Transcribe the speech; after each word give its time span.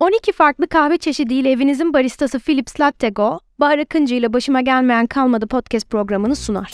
12 0.00 0.32
farklı 0.32 0.66
kahve 0.68 0.98
çeşidiyle 0.98 1.50
evinizin 1.50 1.92
baristası 1.92 2.38
Philips 2.38 2.80
Latte 2.80 3.08
Go, 3.08 3.38
Bahar 3.60 3.78
Akıncı 3.78 4.14
ile 4.14 4.32
Başıma 4.32 4.60
Gelmeyen 4.60 5.06
Kalmadı 5.06 5.46
podcast 5.46 5.90
programını 5.90 6.36
sunar. 6.36 6.72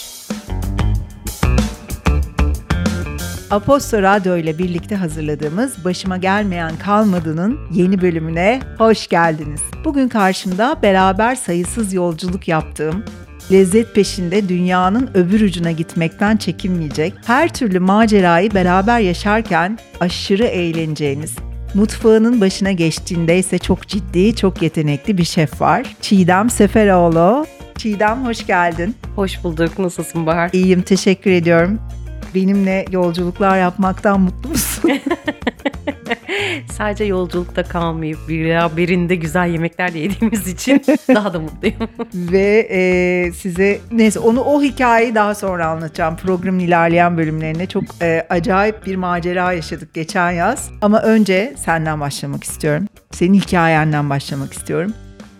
Aposto 3.50 4.02
Radyo 4.02 4.36
ile 4.36 4.58
birlikte 4.58 4.96
hazırladığımız 4.96 5.84
Başıma 5.84 6.16
Gelmeyen 6.16 6.78
Kalmadı'nın 6.78 7.58
yeni 7.72 8.00
bölümüne 8.02 8.60
hoş 8.78 9.08
geldiniz. 9.08 9.60
Bugün 9.84 10.08
karşımda 10.08 10.82
beraber 10.82 11.34
sayısız 11.34 11.92
yolculuk 11.92 12.48
yaptığım, 12.48 13.04
lezzet 13.52 13.94
peşinde 13.94 14.48
dünyanın 14.48 15.10
öbür 15.14 15.40
ucuna 15.40 15.70
gitmekten 15.70 16.36
çekinmeyecek, 16.36 17.14
her 17.26 17.54
türlü 17.54 17.80
macerayı 17.80 18.54
beraber 18.54 19.00
yaşarken 19.00 19.78
aşırı 20.00 20.44
eğleneceğiniz, 20.44 21.36
mutfağının 21.74 22.40
başına 22.40 22.72
geçtiğinde 22.72 23.38
ise 23.38 23.58
çok 23.58 23.88
ciddi, 23.88 24.36
çok 24.36 24.62
yetenekli 24.62 25.18
bir 25.18 25.24
şef 25.24 25.60
var. 25.60 25.96
Çiğdem 26.00 26.50
Seferoğlu. 26.50 27.46
Çiğdem 27.78 28.24
hoş 28.26 28.46
geldin. 28.46 28.94
Hoş 29.16 29.44
bulduk. 29.44 29.78
Nasılsın 29.78 30.26
Bahar? 30.26 30.50
İyiyim, 30.52 30.82
teşekkür 30.82 31.30
ediyorum. 31.30 31.78
Benimle 32.34 32.84
yolculuklar 32.90 33.58
yapmaktan 33.58 34.20
mutlu 34.20 34.48
musun? 34.48 34.90
Sadece 36.72 37.04
yolculukta 37.04 37.62
kalmayıp 37.62 38.18
beraberinde 38.28 39.14
güzel 39.14 39.48
yemekler 39.48 39.94
de 39.94 39.98
yediğimiz 39.98 40.48
için 40.48 40.82
daha 41.14 41.32
da 41.32 41.40
mutluyum. 41.40 41.76
Ve 42.14 42.68
e, 42.70 43.32
size 43.32 43.80
neyse 43.92 44.18
onu 44.18 44.40
o 44.40 44.62
hikayeyi 44.62 45.14
daha 45.14 45.34
sonra 45.34 45.66
anlatacağım. 45.66 46.16
Programın 46.16 46.58
ilerleyen 46.58 47.16
bölümlerinde 47.16 47.66
çok 47.66 47.84
e, 48.02 48.26
acayip 48.30 48.86
bir 48.86 48.96
macera 48.96 49.52
yaşadık 49.52 49.94
geçen 49.94 50.30
yaz. 50.30 50.70
Ama 50.82 51.02
önce 51.02 51.54
senden 51.56 52.00
başlamak 52.00 52.44
istiyorum. 52.44 52.86
Senin 53.10 53.34
hikayenden 53.34 54.10
başlamak 54.10 54.52
istiyorum. 54.52 54.92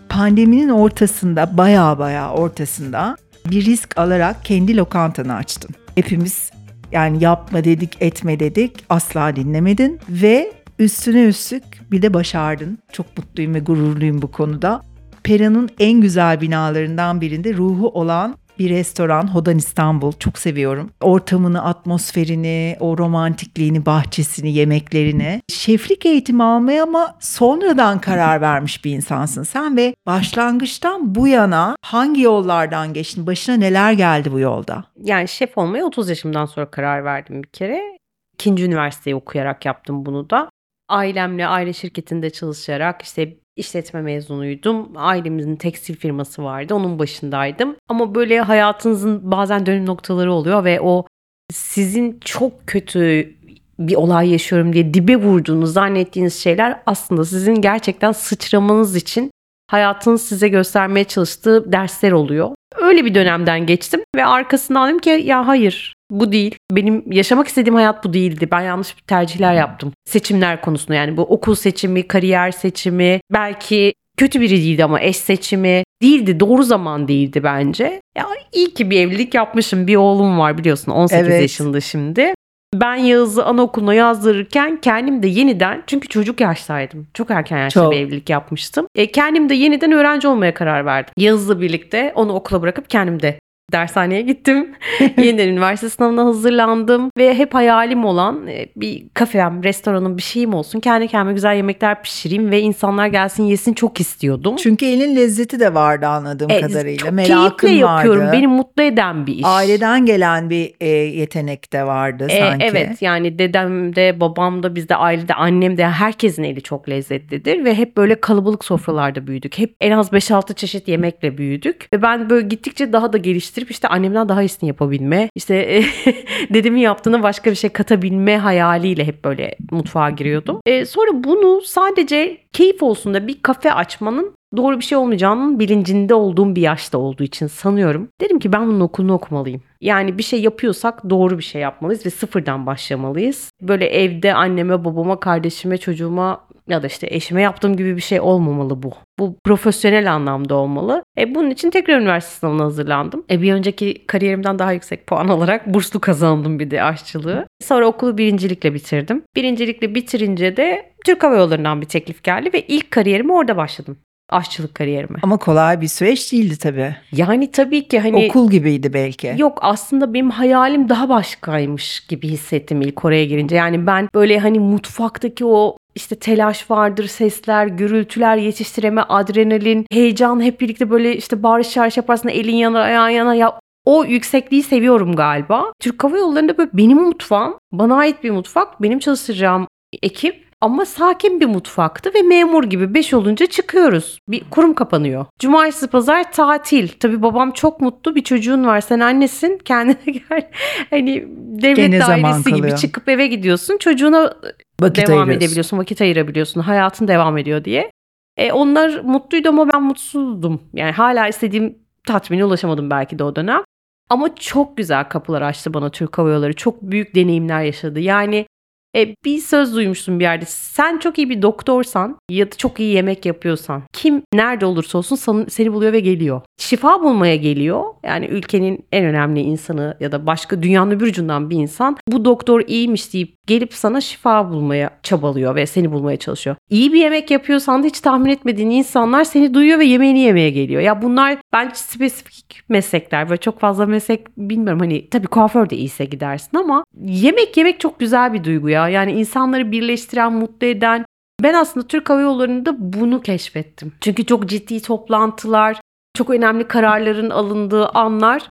Pandeminin 0.09 0.69
ortasında 0.69 1.57
baya 1.57 1.99
baya 1.99 2.31
ortasında 2.31 3.17
bir 3.45 3.65
risk 3.65 3.97
alarak 3.97 4.45
kendi 4.45 4.77
lokantanı 4.77 5.35
açtın. 5.35 5.75
Hepimiz 5.95 6.51
yani 6.91 7.23
yapma 7.23 7.63
dedik 7.63 7.97
etme 7.99 8.39
dedik 8.39 8.85
asla 8.89 9.35
dinlemedin 9.35 9.99
ve 10.09 10.53
üstüne 10.79 11.23
üstlük 11.23 11.63
bir 11.91 12.01
de 12.01 12.13
başardın. 12.13 12.79
Çok 12.91 13.17
mutluyum 13.17 13.53
ve 13.53 13.59
gururluyum 13.59 14.21
bu 14.21 14.31
konuda. 14.31 14.81
Pera'nın 15.23 15.69
en 15.79 16.01
güzel 16.01 16.41
binalarından 16.41 17.21
birinde 17.21 17.53
ruhu 17.53 17.89
olan 17.89 18.35
bir 18.59 18.69
restoran 18.69 19.35
Hodan 19.35 19.57
İstanbul 19.57 20.11
çok 20.11 20.37
seviyorum. 20.37 20.91
Ortamını, 21.01 21.63
atmosferini, 21.63 22.77
o 22.79 22.97
romantikliğini, 22.97 23.85
bahçesini, 23.85 24.53
yemeklerini. 24.53 25.41
Şeflik 25.49 26.05
eğitimi 26.05 26.43
almaya 26.43 26.83
ama 26.83 27.15
sonradan 27.19 28.01
karar 28.01 28.41
vermiş 28.41 28.85
bir 28.85 28.91
insansın 28.91 29.43
sen 29.43 29.77
ve 29.77 29.95
başlangıçtan 30.05 31.15
bu 31.15 31.27
yana 31.27 31.75
hangi 31.81 32.21
yollardan 32.21 32.93
geçtin? 32.93 33.27
Başına 33.27 33.55
neler 33.55 33.91
geldi 33.91 34.31
bu 34.31 34.39
yolda? 34.39 34.83
Yani 35.03 35.27
şef 35.27 35.57
olmaya 35.57 35.85
30 35.85 36.09
yaşımdan 36.09 36.45
sonra 36.45 36.71
karar 36.71 37.05
verdim 37.05 37.43
bir 37.43 37.49
kere. 37.49 37.97
İkinci 38.33 38.65
üniversiteyi 38.65 39.15
okuyarak 39.15 39.65
yaptım 39.65 40.05
bunu 40.05 40.29
da. 40.29 40.49
Ailemle 40.89 41.47
aile 41.47 41.73
şirketinde 41.73 42.29
çalışarak 42.29 43.01
işte 43.01 43.37
işletme 43.57 44.01
mezunuydum. 44.01 44.89
Ailemizin 44.95 45.55
tekstil 45.55 45.95
firması 45.95 46.43
vardı. 46.43 46.75
Onun 46.75 46.99
başındaydım. 46.99 47.75
Ama 47.89 48.15
böyle 48.15 48.41
hayatınızın 48.41 49.31
bazen 49.31 49.65
dönüm 49.65 49.85
noktaları 49.85 50.33
oluyor 50.33 50.63
ve 50.63 50.81
o 50.81 51.05
sizin 51.53 52.19
çok 52.25 52.67
kötü 52.67 53.33
bir 53.79 53.95
olay 53.95 54.31
yaşıyorum 54.31 54.73
diye 54.73 54.93
dibe 54.93 55.15
vurduğunu 55.15 55.67
zannettiğiniz 55.67 56.35
şeyler 56.43 56.79
aslında 56.85 57.25
sizin 57.25 57.55
gerçekten 57.55 58.11
sıçramanız 58.11 58.95
için 58.95 59.31
hayatınız 59.71 60.21
size 60.21 60.47
göstermeye 60.47 61.03
çalıştığı 61.03 61.71
dersler 61.71 62.11
oluyor. 62.11 62.51
Öyle 62.75 63.05
bir 63.05 63.15
dönemden 63.15 63.65
geçtim 63.65 64.01
ve 64.15 64.25
arkasından 64.25 64.87
dedim 64.87 64.99
ki 64.99 65.09
ya 65.09 65.47
hayır 65.47 65.96
bu 66.11 66.31
değil. 66.31 66.55
Benim 66.71 67.11
yaşamak 67.11 67.47
istediğim 67.47 67.75
hayat 67.75 68.03
bu 68.03 68.13
değildi. 68.13 68.47
Ben 68.51 68.61
yanlış 68.61 68.95
tercihler 69.07 69.53
yaptım. 69.53 69.93
Seçimler 70.05 70.61
konusunda 70.61 70.93
yani 70.93 71.17
bu 71.17 71.21
okul 71.21 71.55
seçimi, 71.55 72.07
kariyer 72.07 72.51
seçimi, 72.51 73.19
belki 73.33 73.93
kötü 74.17 74.41
biri 74.41 74.57
değildi 74.57 74.83
ama 74.83 75.01
eş 75.01 75.17
seçimi 75.17 75.83
değildi. 76.01 76.39
Doğru 76.39 76.63
zaman 76.63 77.07
değildi 77.07 77.43
bence. 77.43 78.01
Ya 78.17 78.25
iyi 78.53 78.73
ki 78.73 78.89
bir 78.89 78.99
evlilik 78.99 79.33
yapmışım. 79.33 79.87
Bir 79.87 79.95
oğlum 79.95 80.39
var 80.39 80.57
biliyorsun 80.57 80.91
18 80.91 81.27
evet. 81.27 81.41
yaşında 81.41 81.81
şimdi. 81.81 82.33
Ben 82.75 82.95
Yağız'ı 82.95 83.45
anaokuluna 83.45 83.93
yazdırırken 83.93 84.81
kendim 84.81 85.23
de 85.23 85.27
yeniden 85.27 85.83
çünkü 85.87 86.07
çocuk 86.07 86.41
yaştaydım. 86.41 87.07
Çok 87.13 87.31
erken 87.31 87.57
yaşta 87.57 87.81
Çok. 87.81 87.91
bir 87.91 87.97
evlilik 87.97 88.29
yapmıştım. 88.29 88.87
E, 88.95 89.11
kendim 89.11 89.49
de 89.49 89.53
yeniden 89.55 89.91
öğrenci 89.91 90.27
olmaya 90.27 90.53
karar 90.53 90.85
verdim. 90.85 91.13
Yağız'la 91.17 91.61
birlikte 91.61 92.11
onu 92.15 92.33
okula 92.33 92.61
bırakıp 92.61 92.89
kendim 92.89 93.21
de 93.21 93.39
dershaneye 93.71 94.21
gittim. 94.21 94.71
Yeniden 95.17 95.47
üniversite 95.47 95.89
sınavına 95.89 96.25
hazırlandım 96.25 97.09
ve 97.17 97.37
hep 97.37 97.53
hayalim 97.53 98.05
olan 98.05 98.47
e, 98.47 98.67
bir 98.75 99.03
kafem, 99.13 99.63
restoranım 99.63 100.17
bir 100.17 100.21
şeyim 100.21 100.53
olsun. 100.53 100.79
Kendi 100.79 101.07
kendime 101.07 101.33
güzel 101.33 101.55
yemekler 101.55 102.03
pişireyim 102.03 102.51
ve 102.51 102.61
insanlar 102.61 103.07
gelsin 103.07 103.43
yesin 103.43 103.73
çok 103.73 103.99
istiyordum. 103.99 104.55
Çünkü 104.55 104.85
elin 104.85 105.15
lezzeti 105.15 105.59
de 105.59 105.73
vardı 105.73 106.07
anladığım 106.07 106.51
e, 106.51 106.61
kadarıyla. 106.61 106.97
Çok 106.97 107.11
Merakın 107.11 107.67
keyifle 107.67 107.85
yapıyorum. 107.85 108.29
Beni 108.31 108.47
mutlu 108.47 108.83
eden 108.83 109.27
bir 109.27 109.35
iş. 109.35 109.45
Aileden 109.45 110.05
gelen 110.05 110.49
bir 110.49 110.73
e, 110.79 110.87
yetenek 110.87 111.73
de 111.73 111.83
vardı 111.83 112.27
e, 112.29 112.39
sanki. 112.39 112.65
Evet 112.65 113.01
yani 113.01 113.39
dedem 113.39 113.95
de 113.95 114.19
babam 114.19 114.63
da 114.63 114.75
bizde 114.75 114.95
ailede 114.95 115.33
annem 115.33 115.77
de 115.77 115.87
herkesin 115.87 116.43
eli 116.43 116.61
çok 116.61 116.89
lezzetlidir 116.89 117.65
ve 117.65 117.75
hep 117.75 117.97
böyle 117.97 118.21
kalabalık 118.21 118.65
sofralarda 118.65 119.27
büyüdük. 119.27 119.57
Hep 119.57 119.75
en 119.81 119.91
az 119.91 120.11
5-6 120.13 120.55
çeşit 120.55 120.87
yemekle 120.87 121.37
büyüdük 121.37 121.87
ve 121.93 122.01
ben 122.01 122.29
böyle 122.29 122.47
gittikçe 122.47 122.93
daha 122.93 123.13
da 123.13 123.17
geliştirdim 123.17 123.56
geliştirip 123.57 123.71
işte 123.71 123.87
annemden 123.87 124.29
daha 124.29 124.41
iyisini 124.41 124.67
yapabilme, 124.67 125.29
işte 125.35 125.83
dedemin 126.53 126.81
yaptığını 126.81 127.23
başka 127.23 127.51
bir 127.51 127.55
şey 127.55 127.69
katabilme 127.69 128.37
hayaliyle 128.37 129.05
hep 129.05 129.25
böyle 129.25 129.55
mutfağa 129.71 130.09
giriyordum. 130.09 130.61
E, 130.65 130.85
sonra 130.85 131.23
bunu 131.23 131.61
sadece 131.61 132.37
keyif 132.53 132.83
olsun 132.83 133.13
da 133.13 133.27
bir 133.27 133.41
kafe 133.41 133.73
açmanın 133.73 134.36
doğru 134.55 134.79
bir 134.79 134.83
şey 134.83 134.97
olmayacağının 134.97 135.59
bilincinde 135.59 136.13
olduğum 136.13 136.55
bir 136.55 136.61
yaşta 136.61 136.97
olduğu 136.97 137.23
için 137.23 137.47
sanıyorum. 137.47 138.09
Dedim 138.21 138.39
ki 138.39 138.51
ben 138.51 138.67
bunun 138.67 138.79
okulunu 138.79 139.13
okumalıyım. 139.13 139.61
Yani 139.81 140.17
bir 140.17 140.23
şey 140.23 140.41
yapıyorsak 140.41 141.09
doğru 141.09 141.37
bir 141.37 141.43
şey 141.43 141.61
yapmalıyız 141.61 142.05
ve 142.05 142.09
sıfırdan 142.09 142.65
başlamalıyız. 142.65 143.51
Böyle 143.61 143.85
evde 143.85 144.33
anneme, 144.33 144.85
babama, 144.85 145.19
kardeşime, 145.19 145.77
çocuğuma 145.77 146.47
ya 146.69 146.83
da 146.83 146.87
işte 146.87 147.07
eşime 147.09 147.41
yaptığım 147.41 147.77
gibi 147.77 147.95
bir 147.95 148.01
şey 148.01 148.19
olmamalı 148.19 148.83
bu. 148.83 148.93
Bu 149.19 149.35
profesyonel 149.43 150.13
anlamda 150.13 150.55
olmalı. 150.55 151.03
E 151.17 151.35
bunun 151.35 151.49
için 151.49 151.69
tekrar 151.69 151.99
üniversite 151.99 152.39
sınavına 152.39 152.63
hazırlandım. 152.63 153.25
E 153.31 153.41
bir 153.41 153.53
önceki 153.53 154.05
kariyerimden 154.07 154.59
daha 154.59 154.71
yüksek 154.71 155.07
puan 155.07 155.27
alarak 155.27 155.73
burslu 155.73 155.99
kazandım 155.99 156.59
bir 156.59 156.71
de 156.71 156.83
aşçılığı. 156.83 157.47
Sonra 157.63 157.85
okulu 157.85 158.17
birincilikle 158.17 158.73
bitirdim. 158.73 159.23
Birincilikle 159.35 159.95
bitirince 159.95 160.57
de 160.57 160.91
Türk 161.05 161.23
Hava 161.23 161.35
Yolları'ndan 161.35 161.81
bir 161.81 161.85
teklif 161.85 162.23
geldi 162.23 162.53
ve 162.53 162.61
ilk 162.61 162.91
kariyerime 162.91 163.33
orada 163.33 163.57
başladım 163.57 163.97
aşçılık 164.29 164.75
kariyerime. 164.75 165.19
Ama 165.21 165.37
kolay 165.37 165.81
bir 165.81 165.87
süreç 165.87 166.31
değildi 166.31 166.57
tabii. 166.57 166.95
Yani 167.11 167.51
tabii 167.51 167.87
ki 167.87 167.99
hani 167.99 168.27
okul 168.27 168.51
gibiydi 168.51 168.93
belki. 168.93 169.35
Yok 169.37 169.59
aslında 169.61 170.13
benim 170.13 170.29
hayalim 170.29 170.89
daha 170.89 171.09
başkaymış 171.09 171.99
gibi 171.99 172.27
hissettim 172.27 172.81
ilk 172.81 173.05
oraya 173.05 173.25
girince. 173.25 173.55
Yani 173.55 173.87
ben 173.87 174.09
böyle 174.15 174.39
hani 174.39 174.59
mutfaktaki 174.59 175.45
o 175.45 175.77
işte 175.95 176.15
telaş 176.15 176.71
vardır, 176.71 177.07
sesler, 177.07 177.67
gürültüler, 177.67 178.37
yetiştireme, 178.37 179.01
adrenalin, 179.01 179.85
heyecan 179.91 180.41
hep 180.41 180.61
birlikte 180.61 180.89
böyle 180.89 181.15
işte 181.15 181.43
bağırış 181.43 181.71
çağırış 181.71 181.97
yaparsın 181.97 182.29
elin 182.29 182.55
yanar 182.55 182.81
ayağın 182.81 183.09
yanar 183.09 183.33
ya 183.33 183.59
o 183.85 184.03
yüksekliği 184.03 184.63
seviyorum 184.63 185.15
galiba. 185.15 185.71
Türk 185.79 186.03
Hava 186.03 186.17
Yolları'nda 186.17 186.57
böyle 186.57 186.69
benim 186.73 186.97
mutfağım, 186.97 187.55
bana 187.71 187.95
ait 187.95 188.23
bir 188.23 188.31
mutfak, 188.31 188.81
benim 188.81 188.99
çalışacağım 188.99 189.67
ekip 190.03 190.46
ama 190.61 190.85
sakin 190.85 191.39
bir 191.39 191.45
mutfaktı 191.45 192.13
ve 192.15 192.21
memur 192.21 192.63
gibi 192.63 192.93
5 192.93 193.13
olunca 193.13 193.45
çıkıyoruz. 193.45 194.19
Bir 194.27 194.43
kurum 194.49 194.73
kapanıyor. 194.73 195.25
Cumartesi 195.39 195.87
pazar 195.87 196.31
tatil. 196.31 196.87
Tabii 196.87 197.21
babam 197.21 197.51
çok 197.51 197.81
mutlu. 197.81 198.15
Bir 198.15 198.23
çocuğun 198.23 198.65
var. 198.65 198.81
Sen 198.81 198.99
annesin. 198.99 199.57
Kendine 199.65 199.97
gel. 200.05 200.49
Hani 200.89 201.25
devlet 201.37 201.75
Gene 201.75 201.99
dairesi 201.99 202.53
gibi 202.53 202.75
çıkıp 202.75 203.09
eve 203.09 203.27
gidiyorsun. 203.27 203.77
Çocuğuna 203.77 204.33
vakit 204.81 205.07
devam 205.07 205.31
edebiliyorsun. 205.31 205.77
Vakit 205.77 206.01
ayırabiliyorsun. 206.01 206.61
Hayatın 206.61 207.07
devam 207.07 207.37
ediyor 207.37 207.63
diye. 207.63 207.91
E, 208.37 208.51
onlar 208.51 208.99
mutluydu 209.03 209.49
ama 209.49 209.73
ben 209.73 209.83
mutsuzdum. 209.83 210.61
Yani 210.73 210.91
hala 210.91 211.27
istediğim 211.27 211.77
tatmine 212.07 212.45
ulaşamadım 212.45 212.89
belki 212.89 213.19
de 213.19 213.23
o 213.23 213.35
dönem. 213.35 213.61
Ama 214.09 214.35
çok 214.35 214.77
güzel 214.77 215.03
kapılar 215.03 215.41
açtı 215.41 215.73
bana 215.73 215.89
Türk 215.89 216.17
Hava 216.17 216.29
Yolları. 216.29 216.53
Çok 216.53 216.81
büyük 216.81 217.15
deneyimler 217.15 217.61
yaşadı. 217.61 217.99
Yani 217.99 218.45
E, 218.95 219.15
bir 219.25 219.37
söz 219.37 219.75
duymuştum 219.75 220.19
bir 220.19 220.23
yerde. 220.23 220.45
Sen 220.47 220.97
çok 220.97 221.17
iyi 221.17 221.29
bir 221.29 221.41
doktorsan 221.41 222.17
ya 222.31 222.45
da 222.51 222.55
çok 222.57 222.79
iyi 222.79 222.93
yemek 222.93 223.25
yapıyorsan 223.25 223.83
kim 223.93 224.21
nerede 224.33 224.65
olursa 224.65 224.97
olsun 224.97 225.15
sana- 225.15 225.45
seni 225.49 225.73
buluyor 225.73 225.93
ve 225.93 225.99
geliyor. 225.99 226.41
Şifa 226.59 227.03
bulmaya 227.03 227.35
geliyor. 227.35 227.83
Yani 228.05 228.25
ülkenin 228.25 228.85
en 228.91 229.05
önemli 229.05 229.39
insanı 229.41 229.97
ya 229.99 230.11
da 230.11 230.25
başka 230.27 230.63
dünyanın 230.63 230.91
öbür 230.91 231.07
ucundan 231.07 231.49
bir 231.49 231.55
insan 231.55 231.97
bu 232.07 232.25
doktor 232.25 232.61
iyiymiş 232.67 233.13
deyip 233.13 233.35
gelip 233.47 233.73
sana 233.73 234.01
şifa 234.01 234.51
bulmaya 234.51 234.89
çabalıyor 235.03 235.55
ve 235.55 235.65
seni 235.65 235.91
bulmaya 235.91 236.17
çalışıyor. 236.17 236.55
İyi 236.69 236.93
bir 236.93 236.99
yemek 236.99 237.31
yapıyorsan 237.31 237.83
da 237.83 237.87
hiç 237.87 237.99
tahmin 237.99 238.29
etmediğin 238.31 238.69
insanlar 238.69 239.23
seni 239.23 239.53
duyuyor 239.53 239.79
ve 239.79 239.85
yemeğini 239.85 240.19
yemeye 240.19 240.49
geliyor. 240.49 240.81
Ya 240.81 241.01
bunlar 241.01 241.37
bence 241.53 241.75
spesifik 241.75 242.61
meslekler 242.69 243.29
ve 243.31 243.37
çok 243.37 243.59
fazla 243.59 243.85
meslek 243.85 244.37
bilmiyorum 244.37 244.79
hani 244.79 245.09
tabii 245.09 245.27
kuaför 245.27 245.69
de 245.69 245.75
iyiyse 245.77 246.05
gidersin 246.05 246.57
ama 246.57 246.83
yemek 247.05 247.57
yemek 247.57 247.79
çok 247.79 247.99
güzel 247.99 248.33
bir 248.33 248.43
duygu 248.43 248.69
ya. 248.69 248.86
Yani 248.89 249.11
insanları 249.11 249.71
birleştiren, 249.71 250.33
mutlu 250.33 250.67
eden 250.67 251.05
ben 251.43 251.53
aslında 251.53 251.87
Türk 251.87 252.09
Hava 252.09 252.21
Yolları'nda 252.21 252.75
bunu 252.93 253.21
keşfettim. 253.21 253.93
Çünkü 254.01 254.25
çok 254.25 254.49
ciddi 254.49 254.81
toplantılar, 254.81 255.81
çok 256.17 256.29
önemli 256.29 256.67
kararların 256.67 257.29
alındığı 257.29 257.87
anlar 257.87 258.49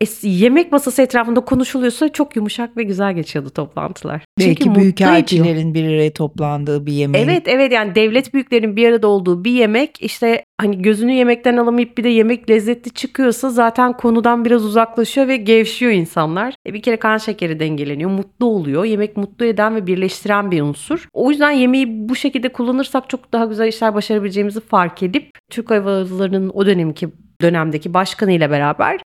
e, 0.00 0.06
yemek 0.22 0.72
masası 0.72 1.02
etrafında 1.02 1.40
konuşuluyorsa 1.40 2.08
çok 2.08 2.36
yumuşak 2.36 2.76
ve 2.76 2.82
güzel 2.82 3.14
geçiyordu 3.14 3.50
toplantılar. 3.50 4.24
Belki 4.38 4.64
Çünkü 4.64 4.80
büyükelçilerin 4.80 5.74
bir 5.74 5.84
araya 5.84 6.12
toplandığı 6.12 6.86
bir 6.86 6.92
yemeğin. 6.92 7.28
Evet 7.28 7.48
evet 7.48 7.72
yani 7.72 7.94
devlet 7.94 8.34
büyüklerinin 8.34 8.76
bir 8.76 8.88
arada 8.88 9.08
olduğu 9.08 9.44
bir 9.44 9.52
yemek 9.52 10.02
işte 10.02 10.44
hani 10.60 10.82
gözünü 10.82 11.12
yemekten 11.12 11.56
alamayıp 11.56 11.98
bir 11.98 12.04
de 12.04 12.08
yemek 12.08 12.50
lezzetli 12.50 12.90
çıkıyorsa 12.90 13.50
zaten 13.50 13.92
konudan 13.92 14.44
biraz 14.44 14.64
uzaklaşıyor 14.64 15.28
ve 15.28 15.36
gevşiyor 15.36 15.92
insanlar. 15.92 16.54
E 16.66 16.74
bir 16.74 16.82
kere 16.82 16.96
kan 16.96 17.18
şekeri 17.18 17.60
dengeleniyor, 17.60 18.10
mutlu 18.10 18.46
oluyor. 18.46 18.84
Yemek 18.84 19.16
mutlu 19.16 19.44
eden 19.44 19.76
ve 19.76 19.86
birleştiren 19.86 20.50
bir 20.50 20.62
unsur. 20.62 21.08
O 21.12 21.30
yüzden 21.30 21.50
yemeği 21.50 22.08
bu 22.08 22.16
şekilde 22.16 22.48
kullanırsak 22.48 23.10
çok 23.10 23.32
daha 23.32 23.44
güzel 23.44 23.68
işler 23.68 23.94
başarabileceğimizi 23.94 24.60
fark 24.60 25.02
edip 25.02 25.30
Türk 25.50 25.70
Hava 25.70 25.90
Yolları'nın 25.90 26.50
o 26.54 26.66
dönemki 26.66 27.08
dönemdeki 27.42 27.94
başkanıyla 27.94 28.50
beraber 28.50 29.00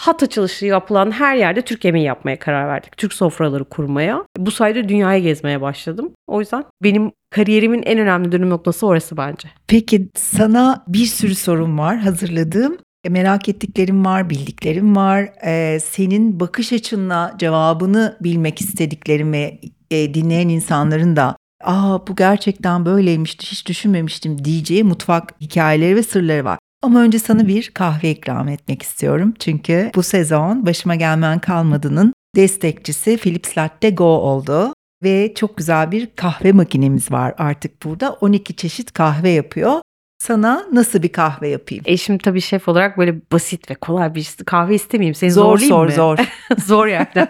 hat 0.00 0.22
açılışı 0.22 0.66
yapılan 0.66 1.10
her 1.10 1.36
yerde 1.36 1.62
Türk 1.62 1.84
yemeği 1.84 2.04
yapmaya 2.04 2.38
karar 2.38 2.68
verdik. 2.68 2.96
Türk 2.96 3.12
sofraları 3.12 3.64
kurmaya. 3.64 4.24
Bu 4.38 4.50
sayede 4.50 4.88
dünyayı 4.88 5.22
gezmeye 5.22 5.60
başladım. 5.60 6.10
O 6.26 6.40
yüzden 6.40 6.64
benim 6.82 7.12
kariyerimin 7.30 7.82
en 7.82 7.98
önemli 7.98 8.32
dönüm 8.32 8.50
noktası 8.50 8.86
orası 8.86 9.16
bence. 9.16 9.48
Peki 9.66 10.08
sana 10.14 10.84
bir 10.88 11.06
sürü 11.06 11.34
sorum 11.34 11.78
var 11.78 11.98
hazırladığım. 11.98 12.78
E, 13.04 13.08
Merak 13.08 13.48
ettiklerim 13.48 14.04
var, 14.04 14.30
bildiklerim 14.30 14.96
var. 14.96 15.28
E, 15.44 15.80
senin 15.80 16.40
bakış 16.40 16.72
açınla 16.72 17.34
cevabını 17.38 18.16
bilmek 18.20 18.60
istediklerim 18.60 19.32
ve 19.32 19.60
e, 19.90 20.14
dinleyen 20.14 20.48
insanların 20.48 21.16
da 21.16 21.36
aa 21.64 22.06
bu 22.06 22.16
gerçekten 22.16 22.86
böyleymiş 22.86 23.36
hiç 23.40 23.68
düşünmemiştim 23.68 24.44
diyeceği 24.44 24.84
mutfak 24.84 25.34
hikayeleri 25.40 25.96
ve 25.96 26.02
sırları 26.02 26.44
var. 26.44 26.58
Ama 26.82 27.00
önce 27.00 27.18
sana 27.18 27.48
bir 27.48 27.70
kahve 27.74 28.10
ikram 28.10 28.48
etmek 28.48 28.82
istiyorum. 28.82 29.34
Çünkü 29.38 29.90
bu 29.94 30.02
sezon 30.02 30.66
Başıma 30.66 30.94
Gelmeyen 30.94 31.38
Kalmadı'nın 31.38 32.12
destekçisi 32.36 33.16
Philips 33.16 33.58
Latte 33.58 33.90
Go 33.90 34.04
oldu. 34.04 34.72
Ve 35.02 35.34
çok 35.34 35.56
güzel 35.56 35.90
bir 35.90 36.08
kahve 36.16 36.52
makinemiz 36.52 37.12
var 37.12 37.34
artık 37.38 37.84
burada. 37.84 38.12
12 38.12 38.56
çeşit 38.56 38.92
kahve 38.92 39.30
yapıyor. 39.30 39.80
Sana 40.22 40.66
nasıl 40.72 41.02
bir 41.02 41.12
kahve 41.12 41.48
yapayım? 41.48 41.84
Eşim 41.86 42.18
tabii 42.18 42.40
şef 42.40 42.68
olarak 42.68 42.98
böyle 42.98 43.20
basit 43.32 43.70
ve 43.70 43.74
kolay 43.74 44.14
bir 44.14 44.36
kahve 44.46 44.74
istemeyeyim. 44.74 45.14
Seni 45.14 45.30
zor 45.30 45.58
zorlayayım 45.58 45.70
sor 45.76 45.86
mı? 45.86 45.92
zor. 45.92 46.18
zor 46.66 46.86
yani. 46.86 47.06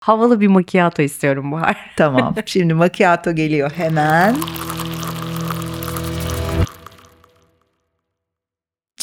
Havalı 0.00 0.40
bir 0.40 0.46
macchiato 0.48 1.02
istiyorum 1.02 1.52
Bahar. 1.52 1.76
tamam. 1.96 2.34
Şimdi 2.46 2.74
macchiato 2.74 3.34
geliyor 3.34 3.70
hemen. 3.76 4.36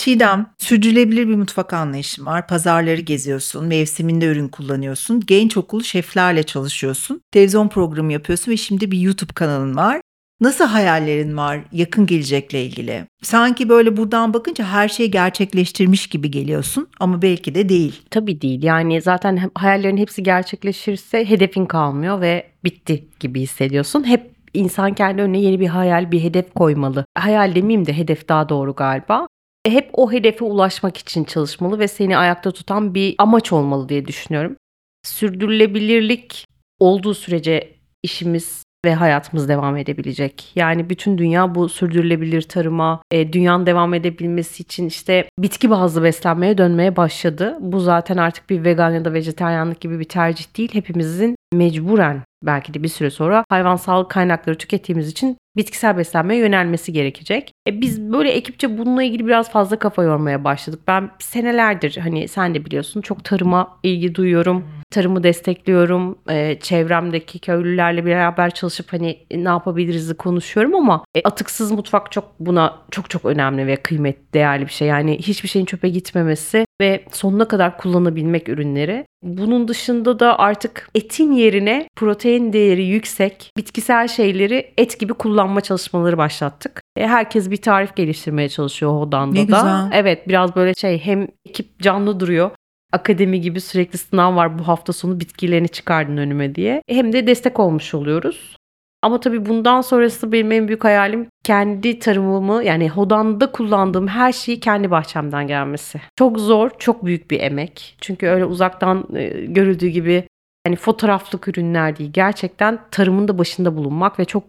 Çiğdem, 0.02 0.48
sürdürülebilir 0.58 1.28
bir 1.28 1.36
mutfak 1.36 1.74
anlayışın 1.74 2.26
var. 2.26 2.48
Pazarları 2.48 3.02
geziyorsun, 3.02 3.66
mevsiminde 3.66 4.26
ürün 4.26 4.48
kullanıyorsun. 4.48 5.24
Genç 5.26 5.58
okul 5.58 5.84
şeflerle 5.84 6.44
çalışıyorsun. 6.44 7.22
Televizyon 7.32 7.68
programı 7.68 8.14
yapıyorsun 8.14 8.52
ve 8.52 8.58
şimdi 8.58 8.92
bir 8.92 9.00
YouTube 9.00 9.34
kanalın 9.34 9.76
var. 9.76 10.02
Nasıl 10.42 10.66
hayallerin 10.66 11.38
var 11.38 11.60
yakın 11.72 12.06
gelecekle 12.06 12.66
ilgili? 12.66 13.06
Sanki 13.24 13.70
böyle 13.70 13.98
buradan 13.98 14.34
bakınca 14.34 14.66
her 14.66 14.90
şeyi 14.90 15.12
gerçekleştirmiş 15.12 16.08
gibi 16.08 16.32
geliyorsun 16.32 16.88
ama 17.00 17.22
belki 17.22 17.56
de 17.56 17.70
değil. 17.70 18.02
Tabii 18.12 18.42
değil. 18.42 18.64
Yani 18.64 19.02
zaten 19.02 19.50
hayallerin 19.56 19.98
hepsi 19.98 20.24
gerçekleşirse 20.24 21.30
hedefin 21.30 21.66
kalmıyor 21.66 22.22
ve 22.22 22.48
bitti 22.64 23.06
gibi 23.20 23.42
hissediyorsun. 23.42 24.08
Hep 24.08 24.32
insan 24.54 24.94
kendi 24.94 25.22
önüne 25.22 25.40
yeni 25.40 25.60
bir 25.60 25.68
hayal, 25.68 26.12
bir 26.12 26.24
hedef 26.24 26.54
koymalı. 26.54 27.06
Hayal 27.18 27.56
demeyeyim 27.56 27.86
de 27.86 27.98
hedef 27.98 28.30
daha 28.30 28.50
doğru 28.50 28.76
galiba. 28.76 29.28
Hep 29.68 29.90
o 29.94 30.12
hedefe 30.12 30.46
ulaşmak 30.46 30.98
için 30.98 31.24
çalışmalı 31.24 31.80
ve 31.80 31.88
seni 31.88 32.18
ayakta 32.18 32.52
tutan 32.52 32.96
bir 32.96 33.16
amaç 33.18 33.54
olmalı 33.54 33.90
diye 33.90 34.06
düşünüyorum. 34.06 34.58
Sürdürülebilirlik 35.04 36.48
olduğu 36.80 37.14
sürece 37.14 37.76
işimiz 38.04 38.64
ve 38.86 38.94
hayatımız 38.94 39.50
devam 39.50 39.78
edebilecek. 39.78 40.52
Yani 40.56 40.90
bütün 40.90 41.18
dünya 41.18 41.56
bu 41.56 41.70
sürdürülebilir 41.70 42.42
tarıma, 42.42 43.02
e, 43.12 43.34
dünyanın 43.34 43.66
devam 43.66 43.94
edebilmesi 43.94 44.64
için 44.64 44.88
işte 44.88 45.30
bitki 45.40 45.70
bazlı 45.70 46.04
beslenmeye 46.04 46.58
dönmeye 46.58 46.96
başladı. 46.96 47.58
Bu 47.60 47.80
zaten 47.80 48.18
artık 48.18 48.50
bir 48.50 48.64
vegan 48.64 48.92
ya 48.92 49.06
da 49.06 49.14
vejetaryenlik 49.14 49.82
gibi 49.82 50.00
bir 50.00 50.10
tercih 50.10 50.58
değil. 50.58 50.70
Hepimizin 50.74 51.36
mecburen 51.54 52.22
belki 52.44 52.74
de 52.74 52.84
bir 52.84 52.88
süre 52.88 53.10
sonra 53.10 53.44
hayvansal 53.50 54.04
kaynakları 54.04 54.58
tükettiğimiz 54.58 55.10
için 55.10 55.38
bitkisel 55.58 55.98
beslenmeye 55.98 56.40
yönelmesi 56.40 56.94
gerekecek. 56.94 57.52
E 57.68 57.82
biz 57.82 58.02
böyle 58.02 58.32
ekipçe 58.32 58.78
bununla 58.78 59.04
ilgili 59.04 59.26
biraz 59.26 59.52
fazla 59.52 59.80
kafa 59.80 60.04
yormaya 60.04 60.44
başladık. 60.44 60.80
Ben 60.88 61.10
senelerdir 61.20 61.98
hani 61.98 62.28
sen 62.28 62.56
de 62.56 62.66
biliyorsun 62.66 63.02
çok 63.02 63.24
tarıma 63.24 63.78
ilgi 63.84 64.16
duyuyorum. 64.16 64.64
Tarımı 64.92 65.24
destekliyorum. 65.24 66.18
E, 66.30 66.60
çevremdeki 66.60 67.40
köylülerle 67.40 68.06
beraber 68.06 68.50
çalışıp 68.52 68.94
hani 68.94 69.18
ne 69.32 69.50
yapabiliriz 69.50 70.18
konuşuyorum 70.18 70.76
ama 70.76 71.04
e, 71.16 71.22
atıksız 71.24 71.72
mutfak 71.72 72.12
çok 72.12 72.40
buna 72.40 72.80
çok 72.92 73.10
çok 73.10 73.26
önemli 73.26 73.68
ve 73.68 73.76
kıymetli 73.76 74.34
değerli 74.34 74.66
bir 74.66 74.72
şey. 74.72 74.88
Yani 74.88 75.18
hiçbir 75.18 75.50
şeyin 75.50 75.66
çöpe 75.66 75.90
gitmemesi 75.90 76.66
ve 76.82 77.04
sonuna 77.12 77.48
kadar 77.48 77.78
kullanabilmek 77.78 78.50
ürünleri. 78.50 79.06
Bunun 79.24 79.68
dışında 79.68 80.20
da 80.20 80.40
artık 80.40 80.90
etin 80.96 81.32
yerine 81.32 81.88
protein 81.96 82.54
değeri 82.54 82.84
yüksek 82.84 83.52
bitkisel 83.58 84.08
şeyleri 84.08 84.74
et 84.78 85.00
gibi 85.00 85.14
kullanma 85.14 85.62
çalışmaları 85.62 86.18
başlattık. 86.18 86.82
E, 86.98 87.08
herkes 87.08 87.52
bir 87.52 87.58
tarif 87.58 87.96
geliştirmeye 87.96 88.50
çalışıyor 88.50 88.92
Hodan'da 88.92 89.34
Ne 89.34 89.40
da. 89.40 89.56
güzel. 89.56 89.90
Evet 89.94 90.28
biraz 90.28 90.56
böyle 90.56 90.74
şey 90.74 91.00
hem 91.00 91.28
ekip 91.46 91.80
canlı 91.80 92.20
duruyor. 92.20 92.52
Akademi 92.92 93.42
gibi 93.42 93.62
sürekli 93.62 93.98
sınav 93.98 94.36
var 94.36 94.60
bu 94.60 94.68
hafta 94.68 94.94
sonu 94.94 95.20
bitkilerini 95.20 95.70
çıkardın 95.70 96.18
önüme 96.18 96.56
diye. 96.56 96.82
Hem 96.88 97.14
de 97.14 97.28
destek 97.28 97.60
olmuş 97.60 97.94
oluyoruz. 97.94 98.56
Ama 99.04 99.20
tabii 99.20 99.46
bundan 99.46 99.82
sonrası 99.82 100.32
benim 100.32 100.52
en 100.52 100.68
büyük 100.68 100.84
hayalim 100.84 101.28
kendi 101.44 102.00
tarımımı 102.00 102.64
yani 102.64 102.90
Hodan'da 102.90 103.52
kullandığım 103.52 104.08
her 104.08 104.32
şeyi 104.32 104.60
kendi 104.60 104.92
bahçemden 104.92 105.48
gelmesi. 105.48 106.02
Çok 106.16 106.40
zor, 106.40 106.70
çok 106.80 107.06
büyük 107.06 107.32
bir 107.32 107.40
emek. 107.40 107.98
Çünkü 108.02 108.28
öyle 108.28 108.46
uzaktan 108.46 109.08
e, 109.16 109.28
görüldüğü 109.46 109.88
gibi 109.88 110.24
hani 110.68 110.76
fotoğraflık 110.76 111.48
ürünler 111.48 111.98
değil. 111.98 112.12
Gerçekten 112.14 112.80
tarımın 112.92 113.28
da 113.28 113.38
başında 113.38 113.78
bulunmak 113.78 114.20
ve 114.20 114.26
çok 114.26 114.44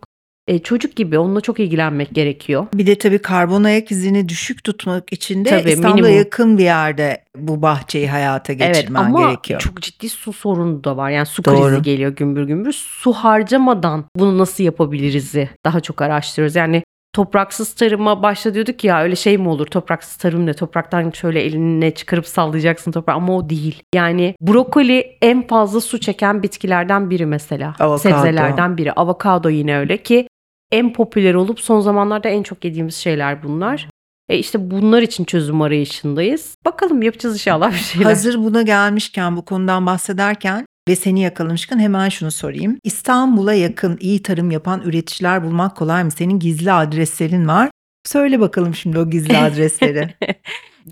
e, 0.49 0.59
çocuk 0.59 0.97
gibi 0.97 1.19
onunla 1.19 1.41
çok 1.41 1.61
ilgilenmek 1.61 2.15
gerekiyor. 2.15 2.67
Bir 2.75 2.87
de 2.87 2.99
tabii 2.99 3.19
karbon 3.19 3.65
ayak 3.65 3.91
izini 3.91 4.29
düşük 4.29 4.65
tutmak 4.65 5.13
için 5.13 5.45
de 5.45 5.49
Tabii, 5.51 5.71
İstanbul'a 5.71 5.95
minimum. 5.95 6.19
yakın 6.19 6.59
bir 6.59 6.65
yerde 6.65 7.25
bu 7.37 7.63
bahçeyi 7.63 8.09
hayata 8.11 8.53
Evet 8.53 8.75
geçirmen 8.75 9.05
ama 9.05 9.21
gerekiyor. 9.27 9.61
çok 9.61 9.83
ciddi 9.83 10.09
su 10.09 10.33
sorunu 10.33 10.85
da 10.85 10.97
var. 10.97 11.11
Yani 11.11 11.27
su 11.27 11.45
Doğru. 11.45 11.69
krizi 11.69 11.83
geliyor 11.83 12.17
gümbür 12.17 12.45
gümbür. 12.45 12.73
Su 12.73 13.13
harcamadan 13.13 14.05
bunu 14.17 14.39
nasıl 14.39 14.65
yapabiliriz'i 14.65 15.51
daha 15.65 15.81
çok 15.81 16.03
araştırıyoruz. 16.03 16.57
Yani 16.57 16.83
topraksız 17.13 17.75
tarıma 17.75 18.23
başla 18.23 18.55
diyorduk 18.55 18.85
ya 18.85 19.03
öyle 19.03 19.17
şey 19.17 19.39
mi 19.39 19.49
olur 19.49 19.67
topraksız 19.67 20.17
tarım 20.17 20.47
ne 20.47 20.55
topraktan 20.55 21.11
şöyle 21.11 21.41
eline 21.43 21.91
çıkarıp 21.91 22.27
sallayacaksın 22.27 22.93
toprağı 22.93 23.17
ama 23.17 23.37
o 23.37 23.49
değil. 23.49 23.83
Yani 23.95 24.35
brokoli 24.41 25.17
en 25.23 25.47
fazla 25.47 25.81
su 25.81 26.01
çeken 26.01 26.43
bitkilerden 26.43 27.11
biri 27.11 27.27
mesela. 27.27 27.75
Avokado. 27.81 27.99
Sebzelerden 27.99 28.77
biri. 28.77 28.93
Avokado 28.93 29.49
yine 29.49 29.79
öyle 29.79 29.97
ki 29.97 30.29
en 30.73 30.93
popüler 30.93 31.35
olup 31.35 31.61
son 31.61 31.81
zamanlarda 31.81 32.29
en 32.29 32.43
çok 32.43 32.65
yediğimiz 32.65 32.95
şeyler 32.95 33.43
bunlar. 33.43 33.89
E 34.29 34.39
işte 34.39 34.71
bunlar 34.71 35.03
için 35.03 35.25
çözüm 35.25 35.63
arayışındayız. 35.63 36.57
Bakalım 36.65 37.03
yapacağız 37.03 37.35
inşallah 37.35 37.73
bir 37.73 37.77
şeyler. 37.77 38.07
Hazır 38.07 38.39
buna 38.39 38.63
gelmişken 38.63 39.37
bu 39.37 39.45
konudan 39.45 39.87
bahsederken 39.87 40.67
ve 40.89 40.97
seni 40.97 41.21
yakalamışken 41.21 41.79
hemen 41.79 42.09
şunu 42.09 42.31
sorayım. 42.31 42.79
İstanbul'a 42.85 43.55
yakın 43.55 43.99
iyi 44.01 44.23
tarım 44.23 44.51
yapan 44.51 44.81
üreticiler 44.81 45.45
bulmak 45.45 45.77
kolay 45.77 46.05
mı? 46.05 46.11
Senin 46.11 46.39
gizli 46.39 46.73
adreslerin 46.73 47.49
var. 47.49 47.71
Söyle 48.05 48.41
bakalım 48.41 48.75
şimdi 48.75 48.99
o 48.99 49.11
gizli 49.11 49.39
adresleri. 49.39 50.15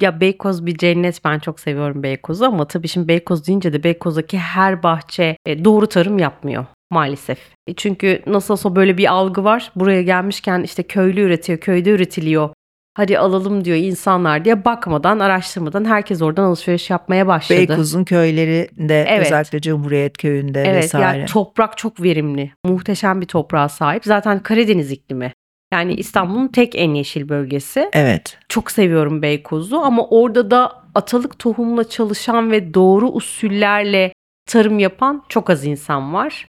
Ya 0.01 0.21
Beykoz 0.21 0.67
bir 0.67 0.79
cennet 0.79 1.25
ben 1.25 1.39
çok 1.39 1.61
seviyorum 1.61 2.03
Beykoz'u 2.03 2.45
ama 2.45 2.69
tabii 2.69 2.89
şimdi 2.89 3.09
Beykoz 3.09 3.47
deyince 3.47 3.73
de 3.73 3.85
Beykoz'daki 3.85 4.39
her 4.39 4.83
bahçe 4.83 5.37
e, 5.47 5.65
doğru 5.65 5.87
tarım 5.87 6.19
yapmıyor. 6.19 6.67
Maalesef. 6.91 7.39
E, 7.67 7.75
Çünkü 7.75 8.23
nasıl 8.27 8.55
olsa 8.55 8.77
böyle 8.77 8.99
bir 8.99 9.13
algı 9.13 9.45
var. 9.45 9.73
Buraya 9.77 10.03
gelmişken 10.03 10.63
işte 10.63 10.83
köylü 10.83 11.21
üretiyor, 11.21 11.59
köyde 11.59 11.91
üretiliyor. 11.91 12.51
Hadi 12.97 13.19
alalım 13.19 13.65
diyor 13.65 13.77
insanlar 13.77 14.45
diye 14.45 14.65
bakmadan, 14.65 15.19
araştırmadan 15.19 15.85
herkes 15.85 16.23
oradan 16.23 16.45
alışveriş 16.45 16.91
yapmaya 16.91 17.27
başladı. 17.27 17.59
Beykoz'un 17.59 18.05
köylerinde 18.05 19.05
Evet. 19.09 19.27
özellikle 19.27 19.61
Cumhuriyet 19.61 20.19
köyünde 20.19 20.63
Evet 20.63 20.85
vesaire. 20.85 21.19
yani 21.19 21.27
toprak 21.27 21.79
çok 21.79 22.03
verimli. 22.03 22.53
Muhteşem 22.65 23.21
bir 23.21 23.27
toprağa 23.27 23.69
sahip. 23.69 24.05
Zaten 24.05 24.39
Karadeniz 24.43 24.93
iklimi. 24.93 25.33
Yani 25.73 25.95
İstanbul'un 25.95 26.49
tek 26.49 26.75
en 26.77 26.95
yeşil 26.95 27.29
bölgesi. 27.29 27.91
evet. 27.93 28.39
Çok 28.49 28.71
seviyorum 28.71 29.23
Beykoz'u 29.23 29.79
ama 29.79 30.07
orada 30.09 30.51
da 30.51 30.73
atalık 30.95 31.39
tohumla 31.39 31.89
çalışan 31.89 32.51
ve 32.51 32.75
doğru 32.75 33.09
usullerle 33.09 34.13
tarım 34.49 34.79
yapan 34.79 35.25
çok 35.29 35.51
az 35.51 35.65
insan 35.65 36.15
var. 36.15 36.47